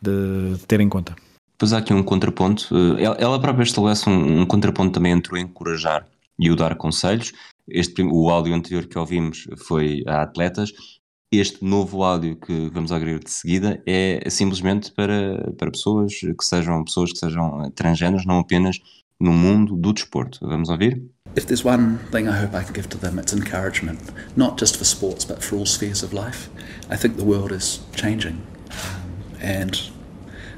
[0.00, 1.16] de ter em conta.
[1.52, 2.68] Depois há aqui um contraponto.
[2.98, 6.06] eh, Ela, própria estabelece um, um contraponto também entre o encorajar
[6.38, 7.32] e o dar conselhos.
[7.68, 10.72] Este, o áudio anterior que ouvimos foi a atletas.
[11.40, 16.84] Este novo áudio que vamos ouvir de seguida é simplesmente para, para pessoas que sejam
[16.84, 18.78] pessoas que sejam eh, transgêneros, não apenas
[19.18, 20.38] no mundo do desporto.
[20.46, 21.02] Vamos ouvir?
[21.36, 23.98] If there's one thing I hope I can give to them, it's encouragement,
[24.36, 26.48] not just for sports, but for all spheres of life.
[26.88, 28.40] I think the world is changing,
[29.42, 29.90] and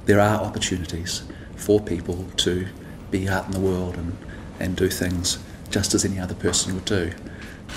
[0.05, 1.23] there are opportunities
[1.57, 2.67] for people to
[3.11, 4.13] be out in the world and,
[4.61, 5.39] and do things
[5.71, 7.13] just as any other person would do.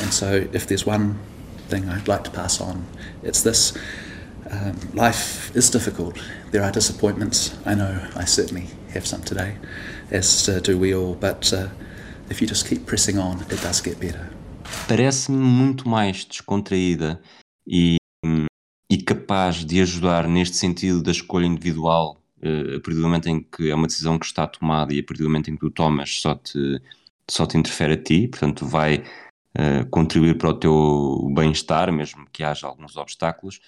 [0.02, 1.18] And so, if there's one
[1.70, 2.86] thing I'd like to pass on,
[3.24, 3.74] it's this.
[4.50, 6.18] Um, life is difficult.
[6.52, 7.56] There are disappointments.
[7.66, 9.56] I know I certainly have some today,
[10.12, 11.16] as uh, do we all.
[11.16, 11.68] But uh,
[12.30, 14.30] if you just keep pressing on, it does get better.
[14.88, 17.22] parece-me muito mais descontraída
[17.66, 17.98] e,
[18.92, 23.42] e capaz de ajudar neste sentido da escolha individual, eh, a partir do momento em
[23.42, 25.70] que é uma decisão que está tomada e a partir do momento em que tu
[25.70, 26.82] tomas só te,
[27.30, 29.04] só te interfere a ti, portanto vai
[29.60, 33.60] eh, contribuir para o teu bem-estar, mesmo que haja alguns obstáculos,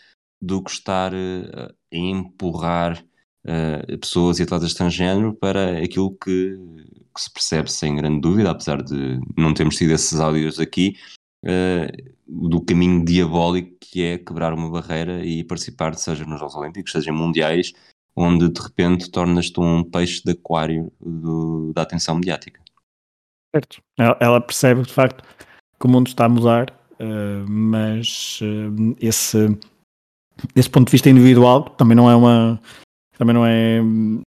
[0.42, 3.04] do que estar eh, a empurrar
[3.44, 6.58] eh, pessoas e atletas transgênero para aquilo que,
[7.14, 10.96] que se percebe sem grande dúvida, apesar de não termos tido esses áudios aqui,
[12.28, 17.10] do caminho diabólico que é quebrar uma barreira e participar, seja nos Jogos Olímpicos, seja
[17.10, 17.74] em mundiais,
[18.16, 22.62] onde de repente tornas-te um peixe de aquário do- da atenção mediática.
[23.54, 23.82] Certo.
[24.20, 25.24] Ela percebe de facto
[25.82, 29.58] que o mundo está a mudar, eh, mas eh, esse,
[30.56, 32.62] esse ponto de vista individual também não é uma
[33.18, 33.82] também não é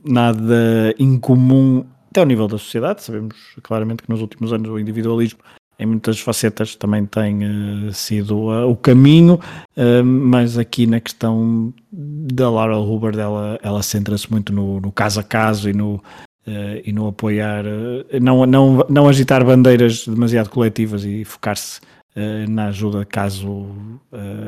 [0.03, 3.03] nada incomum até ao nível da sociedade.
[3.03, 5.39] Sabemos claramente que nos últimos anos o individualismo
[5.77, 9.39] em muitas facetas também tem eh, sido eh, o caminho,
[9.75, 15.19] eh, mas aqui na questão da Laura Hubbard ela, ela centra-se muito no, no caso
[15.19, 16.01] a caso e no,
[16.47, 21.81] eh, e no apoiar, eh, não, não, não agitar bandeiras demasiado coletivas e focar-se
[22.15, 23.67] eh, na ajuda caso,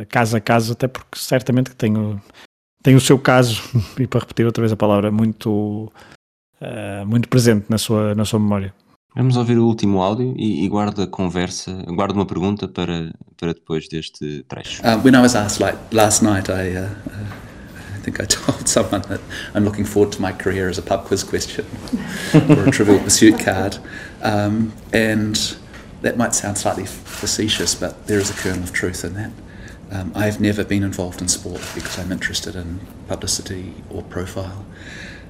[0.10, 2.22] caso a caso, até porque certamente que tem o,
[2.84, 3.62] tem o seu caso,
[4.00, 5.92] e para repetir outra vez a palavra, muito,
[7.06, 8.74] muito presente na sua, na sua memória.
[9.18, 13.52] Vamos ouvir o último áudio e, e guardo a conversa, guardo uma pergunta para, para
[13.52, 14.80] depois deste trecho.
[14.84, 17.47] Uh, when I was asked, like last night, I, uh, uh, I
[18.08, 19.20] think I told someone that
[19.54, 21.66] I'm looking forward to my career as a pub quiz question
[22.50, 23.78] or a Trivial Pursuit card,
[24.22, 25.58] um, and
[26.02, 29.32] that might sound slightly facetious, but there is a kernel of truth in that.
[29.92, 34.66] Um, I've never been involved in sport because I'm interested in publicity or profile,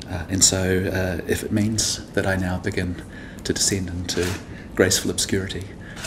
[0.07, 0.59] uh, and so
[0.93, 3.01] uh, if it means that I now begin
[3.43, 4.27] to descend into
[4.75, 5.65] graceful obscurity,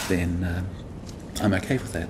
[0.08, 0.66] then um,
[1.42, 2.08] I'm okay with that.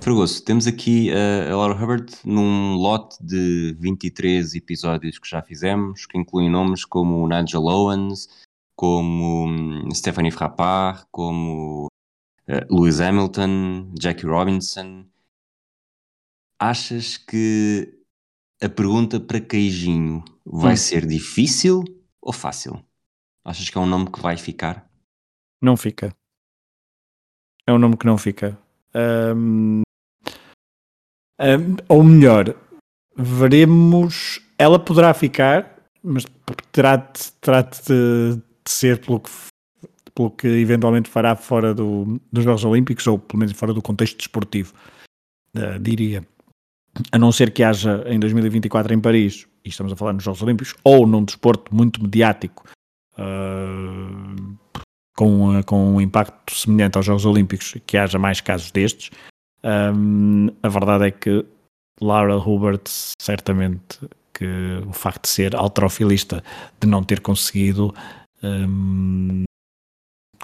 [0.00, 6.06] Fragoso, temos aqui uh, a Laura Hubbard num lote de 23 episódios que já fizemos,
[6.06, 8.28] que incluem nomes como Nigel Owens,
[8.74, 11.86] como hum, Stephanie Frappard, como
[12.48, 15.04] uh, Lewis Hamilton, Jackie Robinson.
[16.58, 17.98] Achas que
[18.62, 20.76] a pergunta para Queijinho vai Hum.
[20.76, 21.84] ser difícil
[22.22, 22.82] ou fácil?
[23.44, 24.88] Achas que é um nome que vai ficar?
[25.60, 26.14] Não fica.
[27.66, 28.58] É um nome que não fica.
[28.94, 29.82] Ahm,
[31.88, 32.54] ou melhor,
[33.16, 34.40] veremos.
[34.58, 36.26] Ela poderá ficar, mas
[36.72, 39.30] terá de, terá de, de ser pelo que,
[40.14, 44.18] pelo que eventualmente fará fora do, dos Jogos Olímpicos, ou pelo menos fora do contexto
[44.18, 44.72] desportivo,
[45.54, 46.26] ah, diria.
[47.12, 50.42] A não ser que haja em 2024 em Paris, e estamos a falar nos Jogos
[50.42, 52.64] Olímpicos, ou num desporto muito mediático.
[53.16, 54.58] ah,
[55.18, 59.10] com, eh, com um impacto semelhante aos Jogos Olímpicos, que haja mais casos destes.
[59.68, 61.44] Hum, a verdade é que
[62.00, 62.84] Laura Hubert,
[63.20, 63.98] certamente
[64.32, 64.46] que
[64.86, 66.42] o facto de ser alterofilista,
[66.80, 67.92] de não ter conseguido
[68.42, 69.42] hum,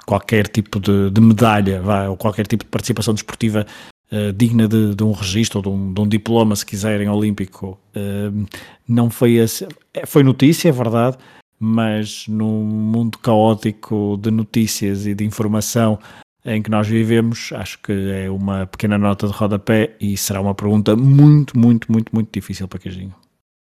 [0.05, 3.65] qualquer tipo de, de medalha, ou qualquer tipo de participação desportiva
[4.11, 7.79] uh, digna de, de, um registro ou de um, de um, diploma, se quiserem, olímpico.
[7.95, 8.45] Uh,
[8.87, 9.65] não foi assim,
[10.05, 11.17] foi notícia, é verdade,
[11.57, 15.97] mas num mundo caótico de notícias e de informação
[16.45, 20.53] em que nós vivemos, acho que é uma pequena nota de rodapé e será uma
[20.53, 23.15] pergunta muito, muito, muito, muito difícil para Queijinho.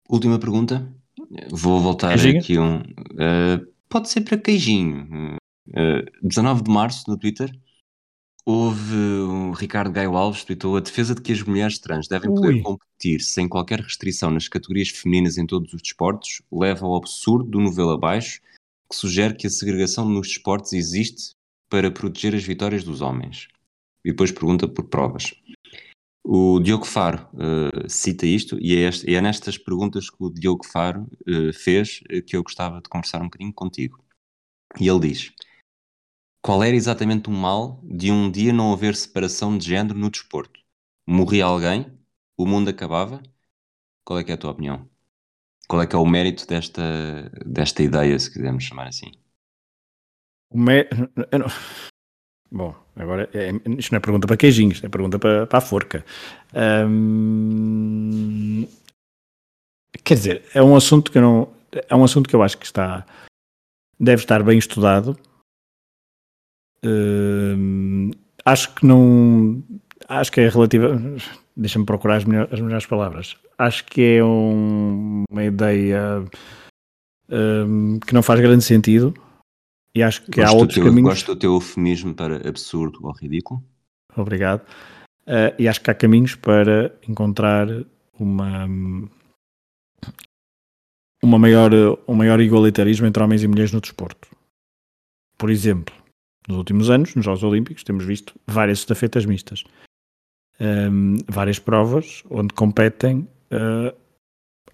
[0.08, 0.86] Última pergunta.
[1.50, 2.38] Vou voltar Queijinho?
[2.38, 2.76] aqui um.
[2.78, 5.38] Uh, pode ser para Queijinho.
[5.68, 7.50] Uh, 19 de março, no Twitter,
[8.44, 12.54] houve o Ricardo Gaio Alves tweetou a defesa de que as mulheres trans devem poder
[12.54, 12.62] Ui.
[12.62, 17.60] competir sem qualquer restrição nas categorias femininas em todos os desportos leva ao absurdo do
[17.60, 18.40] novelo abaixo
[18.88, 21.34] que sugere que a segregação nos desportos existe
[21.68, 23.48] para proteger as vitórias dos homens.
[24.04, 25.34] E depois pergunta por provas.
[26.28, 30.66] O Diogo Faro uh, cita isto e é, este, é, nestas perguntas que o Diogo
[30.66, 34.04] Faro uh, fez uh, que eu gostava de conversar um bocadinho contigo.
[34.80, 35.32] E ele diz:
[36.42, 40.60] Qual era exatamente o mal de um dia não haver separação de género no desporto?
[41.06, 41.96] Morria alguém?
[42.36, 43.22] O mundo acabava?
[44.04, 44.88] Qual é que é a tua opinião?
[45.68, 49.12] Qual é que é o mérito desta, desta ideia, se quisermos chamar assim?
[50.52, 50.86] Me...
[52.50, 56.04] Bom, agora é, isto não é pergunta para queijinhos, é pergunta para, para a forca.
[60.04, 61.48] Quer dizer, é um assunto que eu não.
[61.88, 63.04] É um assunto que eu acho que está.
[63.98, 65.18] Deve estar bem estudado.
[68.44, 69.62] Acho que não.
[70.08, 71.00] Acho que é relativa.
[71.56, 73.36] Deixa-me procurar as, melhores, as melhores palavras.
[73.58, 76.24] Acho que é um, uma ideia
[78.06, 79.12] que não faz grande sentido
[79.96, 81.08] e acho que gosto há outros teu, caminhos.
[81.08, 83.64] Gosto do teu eufemismo para absurdo ou ridículo.
[84.14, 84.60] Obrigado.
[85.26, 87.66] Uh, e acho que há caminhos para encontrar
[88.20, 88.66] uma,
[91.22, 91.70] uma maior,
[92.06, 94.28] um maior igualitarismo entre homens e mulheres no desporto.
[95.38, 95.94] Por exemplo,
[96.46, 99.64] nos últimos anos, nos Jogos Olímpicos, temos visto várias estafetas mistas.
[100.60, 103.96] Um, várias provas onde competem uh,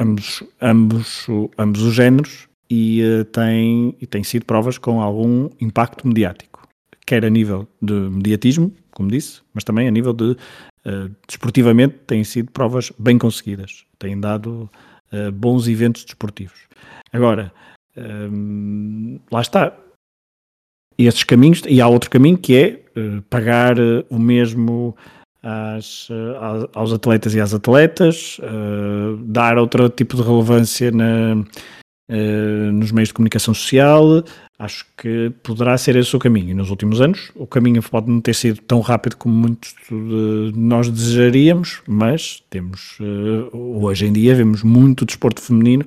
[0.00, 6.08] ambos, ambos, ambos os géneros e, uh, tem, e tem sido provas com algum impacto
[6.08, 6.66] mediático,
[7.06, 12.24] quer a nível de mediatismo, como disse, mas também a nível de uh, desportivamente têm
[12.24, 14.70] sido provas bem conseguidas, têm dado
[15.12, 16.66] uh, bons eventos desportivos.
[17.12, 17.52] Agora,
[17.94, 19.76] um, lá está.
[20.96, 23.76] Esses caminhos, e há outro caminho que é uh, pagar
[24.08, 24.96] o mesmo
[25.42, 26.08] às,
[26.72, 28.38] aos atletas e às atletas,
[29.24, 31.44] dar outro tipo de relevância na,
[32.08, 34.24] eh, nos meios de comunicação social,
[34.58, 36.50] acho que poderá ser esse o caminho.
[36.50, 40.52] E nos últimos anos, o caminho pode não ter sido tão rápido como muitos de
[40.54, 45.86] nós desejaríamos, mas temos, uh, hoje em dia, vemos muito desporto feminino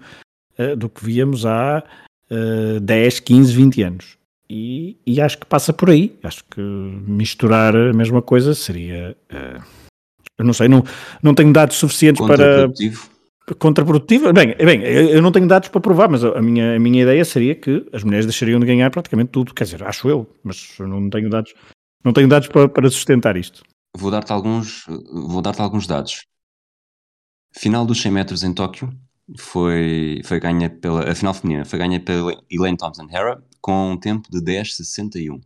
[0.58, 1.84] uh, do que víamos há
[2.32, 4.18] uh, 10, 15, 20 anos.
[4.50, 6.16] E, e, acho que passa por aí.
[6.24, 9.18] Acho que misturar a mesma coisa seria.
[10.38, 10.84] eu não sei, não,
[11.22, 12.68] não tenho dados suficientes para
[13.54, 14.34] contraprodutiva.
[14.34, 17.54] Bem, bem, eu não tenho dados para provar, mas a minha, a minha ideia seria
[17.54, 19.54] que as mulheres deixariam de ganhar praticamente tudo.
[19.54, 21.54] Quer dizer, acho eu, mas eu não tenho dados,
[22.04, 23.64] não tenho dados para, para sustentar isto.
[23.96, 26.26] Vou dar-te alguns, vou dar-te alguns dados.
[27.58, 28.92] Final dos 100 metros em Tóquio
[29.38, 33.98] foi, foi ganha pela, a final feminina foi ganha pela Elaine Thompson Hera com um
[33.98, 35.42] tempo de 10,61.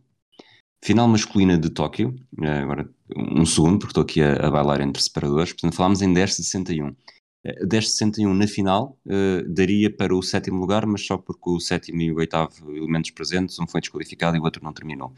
[0.82, 5.02] Final masculina de Tóquio, eh, agora um segundo, porque estou aqui a, a bailar entre
[5.02, 6.96] separadores, portanto falámos em 10,61.
[7.44, 12.12] 10,61 na final uh, daria para o sétimo lugar, mas só porque o sétimo e
[12.12, 15.12] o oitavo elementos presentes, um foi desqualificado e o outro não terminou.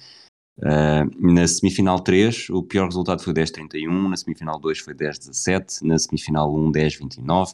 [0.59, 5.99] Uh, na semifinal 3, o pior resultado foi 10,31, na semifinal 2 foi 10,17, na
[5.99, 7.53] semifinal 1, 10,29.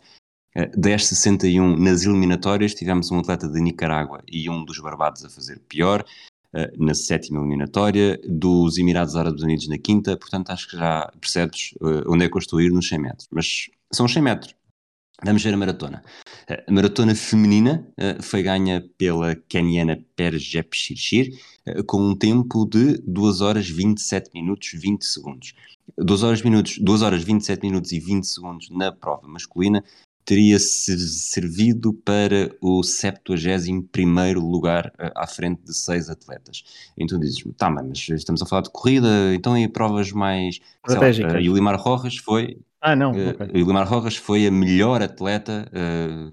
[0.55, 5.61] Uh, 10,61 nas eliminatórias, tivemos um atleta de Nicarágua e um dos Barbados a fazer
[5.69, 6.05] pior.
[6.79, 11.75] Na sétima eliminatória, dos Emirados Árabes Unidos na quinta, portanto acho que já percebes
[12.07, 13.29] onde é que eu estou a ir nos 100 metros.
[13.31, 14.58] Mas são 100 metros.
[15.25, 16.03] Vamos ver a maratona.
[16.49, 22.99] A maratona feminina uh, foi ganha pela keniana Perjep Shirshir uh, com um tempo de
[22.99, 25.55] 2 horas 27 minutos 20 segundos.
[25.97, 29.83] 2 horas, minutos, 2 horas 27 minutos e 20 segundos na prova masculina
[30.25, 36.63] teria servido para o 71 lugar uh, à frente de seis atletas.
[36.97, 40.61] Então dizes, tá, mas estamos a falar de corrida, então em provas mais...
[40.87, 41.33] Estratégicas.
[41.33, 43.13] Lá, uh, Yulimar Rojas foi ah, não.
[43.13, 43.47] Uh, okay.
[43.49, 46.33] Guilmar Rojas foi a melhor atleta uh,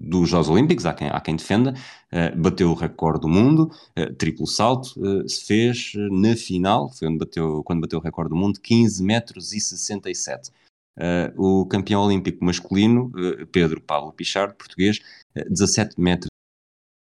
[0.00, 1.74] dos Jogos Olímpicos, há quem, há quem defenda,
[2.12, 7.08] uh, bateu o recorde do mundo, uh, triplo salto, uh, se fez na final, foi
[7.08, 10.50] onde bateu, quando bateu o recorde do mundo, 15 metros e 67.
[11.36, 13.10] o campeão olímpico masculino,
[13.52, 15.00] Pedro Pablo Pichard, português,
[15.34, 16.28] 17 metros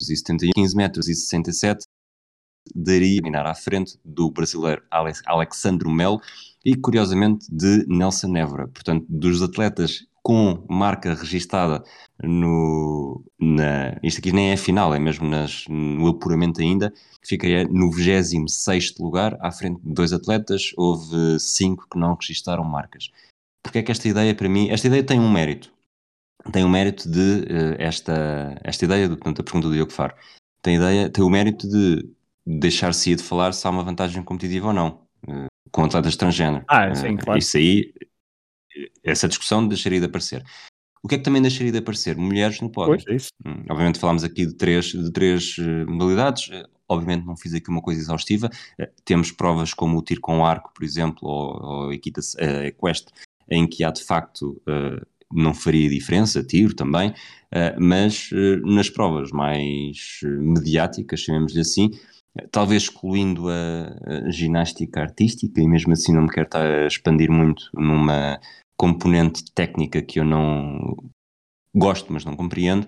[0.02, 1.84] e 71, 15 metros e 67,
[2.74, 5.22] daria à frente do brasileiro Alex,
[5.86, 6.20] Melo
[6.64, 8.68] e, curiosamente, de Nelson Évora.
[8.68, 11.82] Portanto, dos atletas com marca registada
[12.22, 13.24] no.
[13.38, 16.92] Na, isto aqui nem é final, é mesmo nas, no apuramento ainda.
[17.22, 20.72] Ficaria no 26 lugar, à frente de dois atletas.
[20.76, 23.10] Houve cinco que não registaram marcas.
[23.62, 25.72] Porque é que esta ideia, para mim, esta ideia tem um mérito.
[26.52, 29.92] Tem o um mérito de uh, esta, esta ideia, do, portanto, a pergunta do Diogo
[29.92, 30.14] Faro,
[30.62, 32.08] tem, ideia, tem o mérito de
[32.46, 36.64] deixar-se de falar se há uma vantagem competitiva ou não, uh, com atletas transgênero.
[36.68, 37.38] Ah, sim, claro.
[37.38, 37.92] Isso aí,
[39.04, 40.44] essa discussão deixaria de aparecer.
[41.02, 42.16] O que é que também deixaria de aparecer?
[42.16, 43.02] Mulheres no pódio.
[43.04, 43.28] Pois, é isso.
[43.44, 47.70] Hum, obviamente falámos aqui de três, de três uh, modalidades, uh, obviamente não fiz aqui
[47.70, 51.92] uma coisa exaustiva, uh, temos provas como o tiro com arco, por exemplo, ou, ou
[51.92, 52.20] equita,
[52.66, 53.14] equestre,
[53.48, 54.60] em que há de facto
[55.32, 57.12] não faria diferença, tiro também,
[57.80, 58.30] mas
[58.64, 61.90] nas provas mais mediáticas, chamemos-lhe assim,
[62.50, 67.30] talvez excluindo a, a, ginástica artística, e mesmo assim não me quero estar a expandir
[67.30, 68.40] muito numa
[68.76, 70.96] componente técnica que eu não
[71.74, 72.86] gosto, mas não compreendo,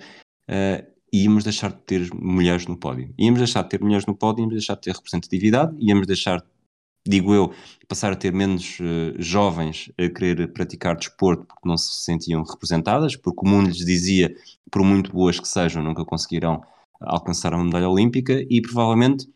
[0.49, 3.13] uh, íamos deixar de ter mulheres no pódio.
[3.19, 6.43] Íamos deixar de ter mulheres no pódio, íamos deixar de ter representatividade, íamos deixar,
[7.07, 7.53] digo eu,
[7.87, 13.17] passar a ter menos uh, jovens a querer praticar desporto porque não se sentiam representadas,
[13.17, 14.35] porque o mundo lhes dizia,
[14.71, 16.63] por muito boas que sejam, nunca conseguirão
[17.05, 19.27] alcançar uma medalha olímpica e provavelmente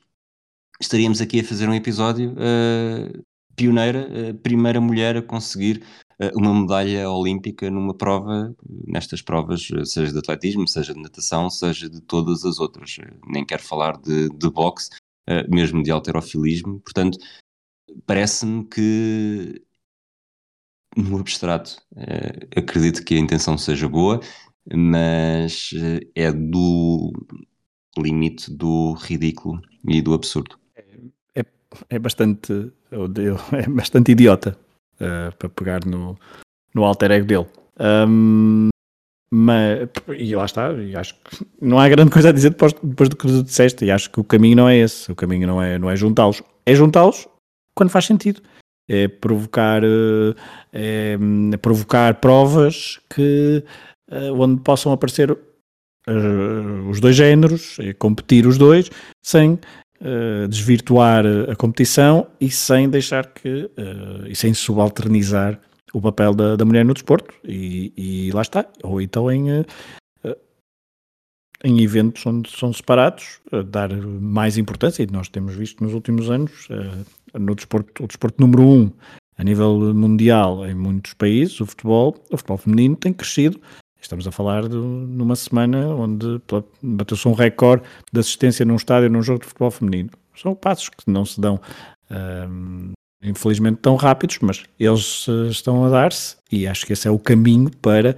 [0.80, 5.82] estaríamos aqui a fazer um episódio uh, pioneira, a primeira mulher a conseguir
[6.20, 8.54] uh, uma medalha olímpica numa prova,
[8.86, 12.96] nestas provas, seja de atletismo, seja de natação, seja de todas as outras.
[13.26, 14.90] Nem quero falar de, de boxe,
[15.28, 16.80] uh, mesmo de alterofilismo.
[16.80, 17.18] Portanto,
[18.04, 19.62] parece-me que
[20.96, 21.76] no abstrato
[22.56, 24.18] acredito que a intenção seja boa,
[24.74, 25.70] mas
[26.14, 27.12] é do
[27.98, 30.58] limite do ridículo e do absurdo.
[31.90, 32.72] É bastante,
[33.52, 34.56] é bastante idiota
[34.94, 36.16] uh, para pegar no,
[36.74, 37.46] no alter ego dele.
[37.78, 38.68] Um,
[39.30, 43.08] mas, e lá está, e acho que não há grande coisa a dizer depois, depois
[43.08, 45.60] do que tu disseste, e acho que o caminho não é esse, o caminho não
[45.60, 47.28] é, não é juntá-los, é juntá-los
[47.74, 48.40] quando faz sentido,
[48.88, 49.82] é provocar,
[50.72, 51.18] é,
[51.52, 53.64] é provocar provas que,
[54.10, 55.36] eh, onde possam aparecer
[56.08, 58.90] uh, os dois géneros, competir os dois,
[59.22, 59.52] sem
[60.00, 63.70] uh, desvirtuar a competição e sem deixar que,
[64.28, 65.60] e sem subalternizar
[65.92, 67.34] o papel da, da mulher no desporto.
[67.44, 68.66] E, e, lá está.
[68.82, 69.64] Ou então em,
[71.64, 76.68] em eventos onde são separados, dar mais importância, e nós temos visto nos últimos anos,
[77.32, 78.90] no desporto, o desporto número um
[79.38, 83.60] a nível mundial em muitos países, o futebol, o futebol feminino tem crescido
[84.06, 86.40] Estamos a falar de numa semana onde
[86.80, 87.82] bateu-se um recorde
[88.12, 90.10] de assistência num estádio num jogo de futebol feminino.
[90.32, 91.60] São passos que não se dão,
[93.20, 97.18] infelizmente, tão rápidos, mas eles uh, estão a dar-se e acho que esse é o
[97.18, 98.16] caminho para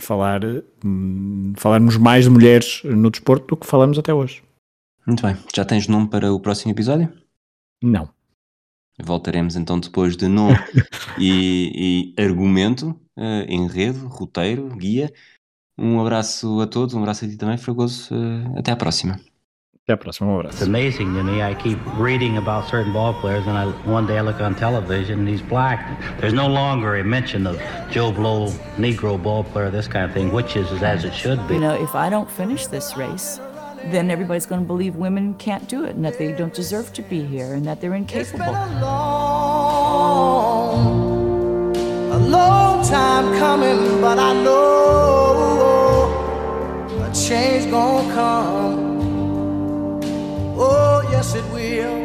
[0.00, 0.40] falar,
[0.82, 4.42] um, falarmos mais de mulheres no desporto do que falamos até hoje.
[5.06, 5.36] Muito bem.
[5.54, 7.12] Já tens nome para o próximo episódio?
[7.82, 8.08] Não.
[9.02, 10.58] Voltaremos então depois de nome
[11.18, 15.12] e, e argumento uh, enredo, roteiro, guia.
[15.76, 18.14] Um abraço a todos, um abraço a ti também, Fragoso.
[18.14, 19.18] Uh, até à próxima.
[19.84, 20.58] Até à próxima, um abraço.
[20.58, 21.42] It's amazing to me.
[21.42, 25.20] I keep reading about certain ball players, and I, one day I look on television
[25.20, 25.84] and he's black.
[26.20, 30.30] There's no longer a mention of Joe Blow, Negro ball player, this kind of thing,
[30.32, 31.54] which is as it should be.
[31.54, 33.40] You know, if I don't finish this race,
[33.90, 37.02] then everybody's going to believe women can't do it and that they don't deserve to
[37.02, 38.44] be here and that they're incapable.
[42.12, 46.12] A long time coming, but I know
[47.02, 48.92] a change gonna come.
[50.58, 52.01] Oh, yes, it will.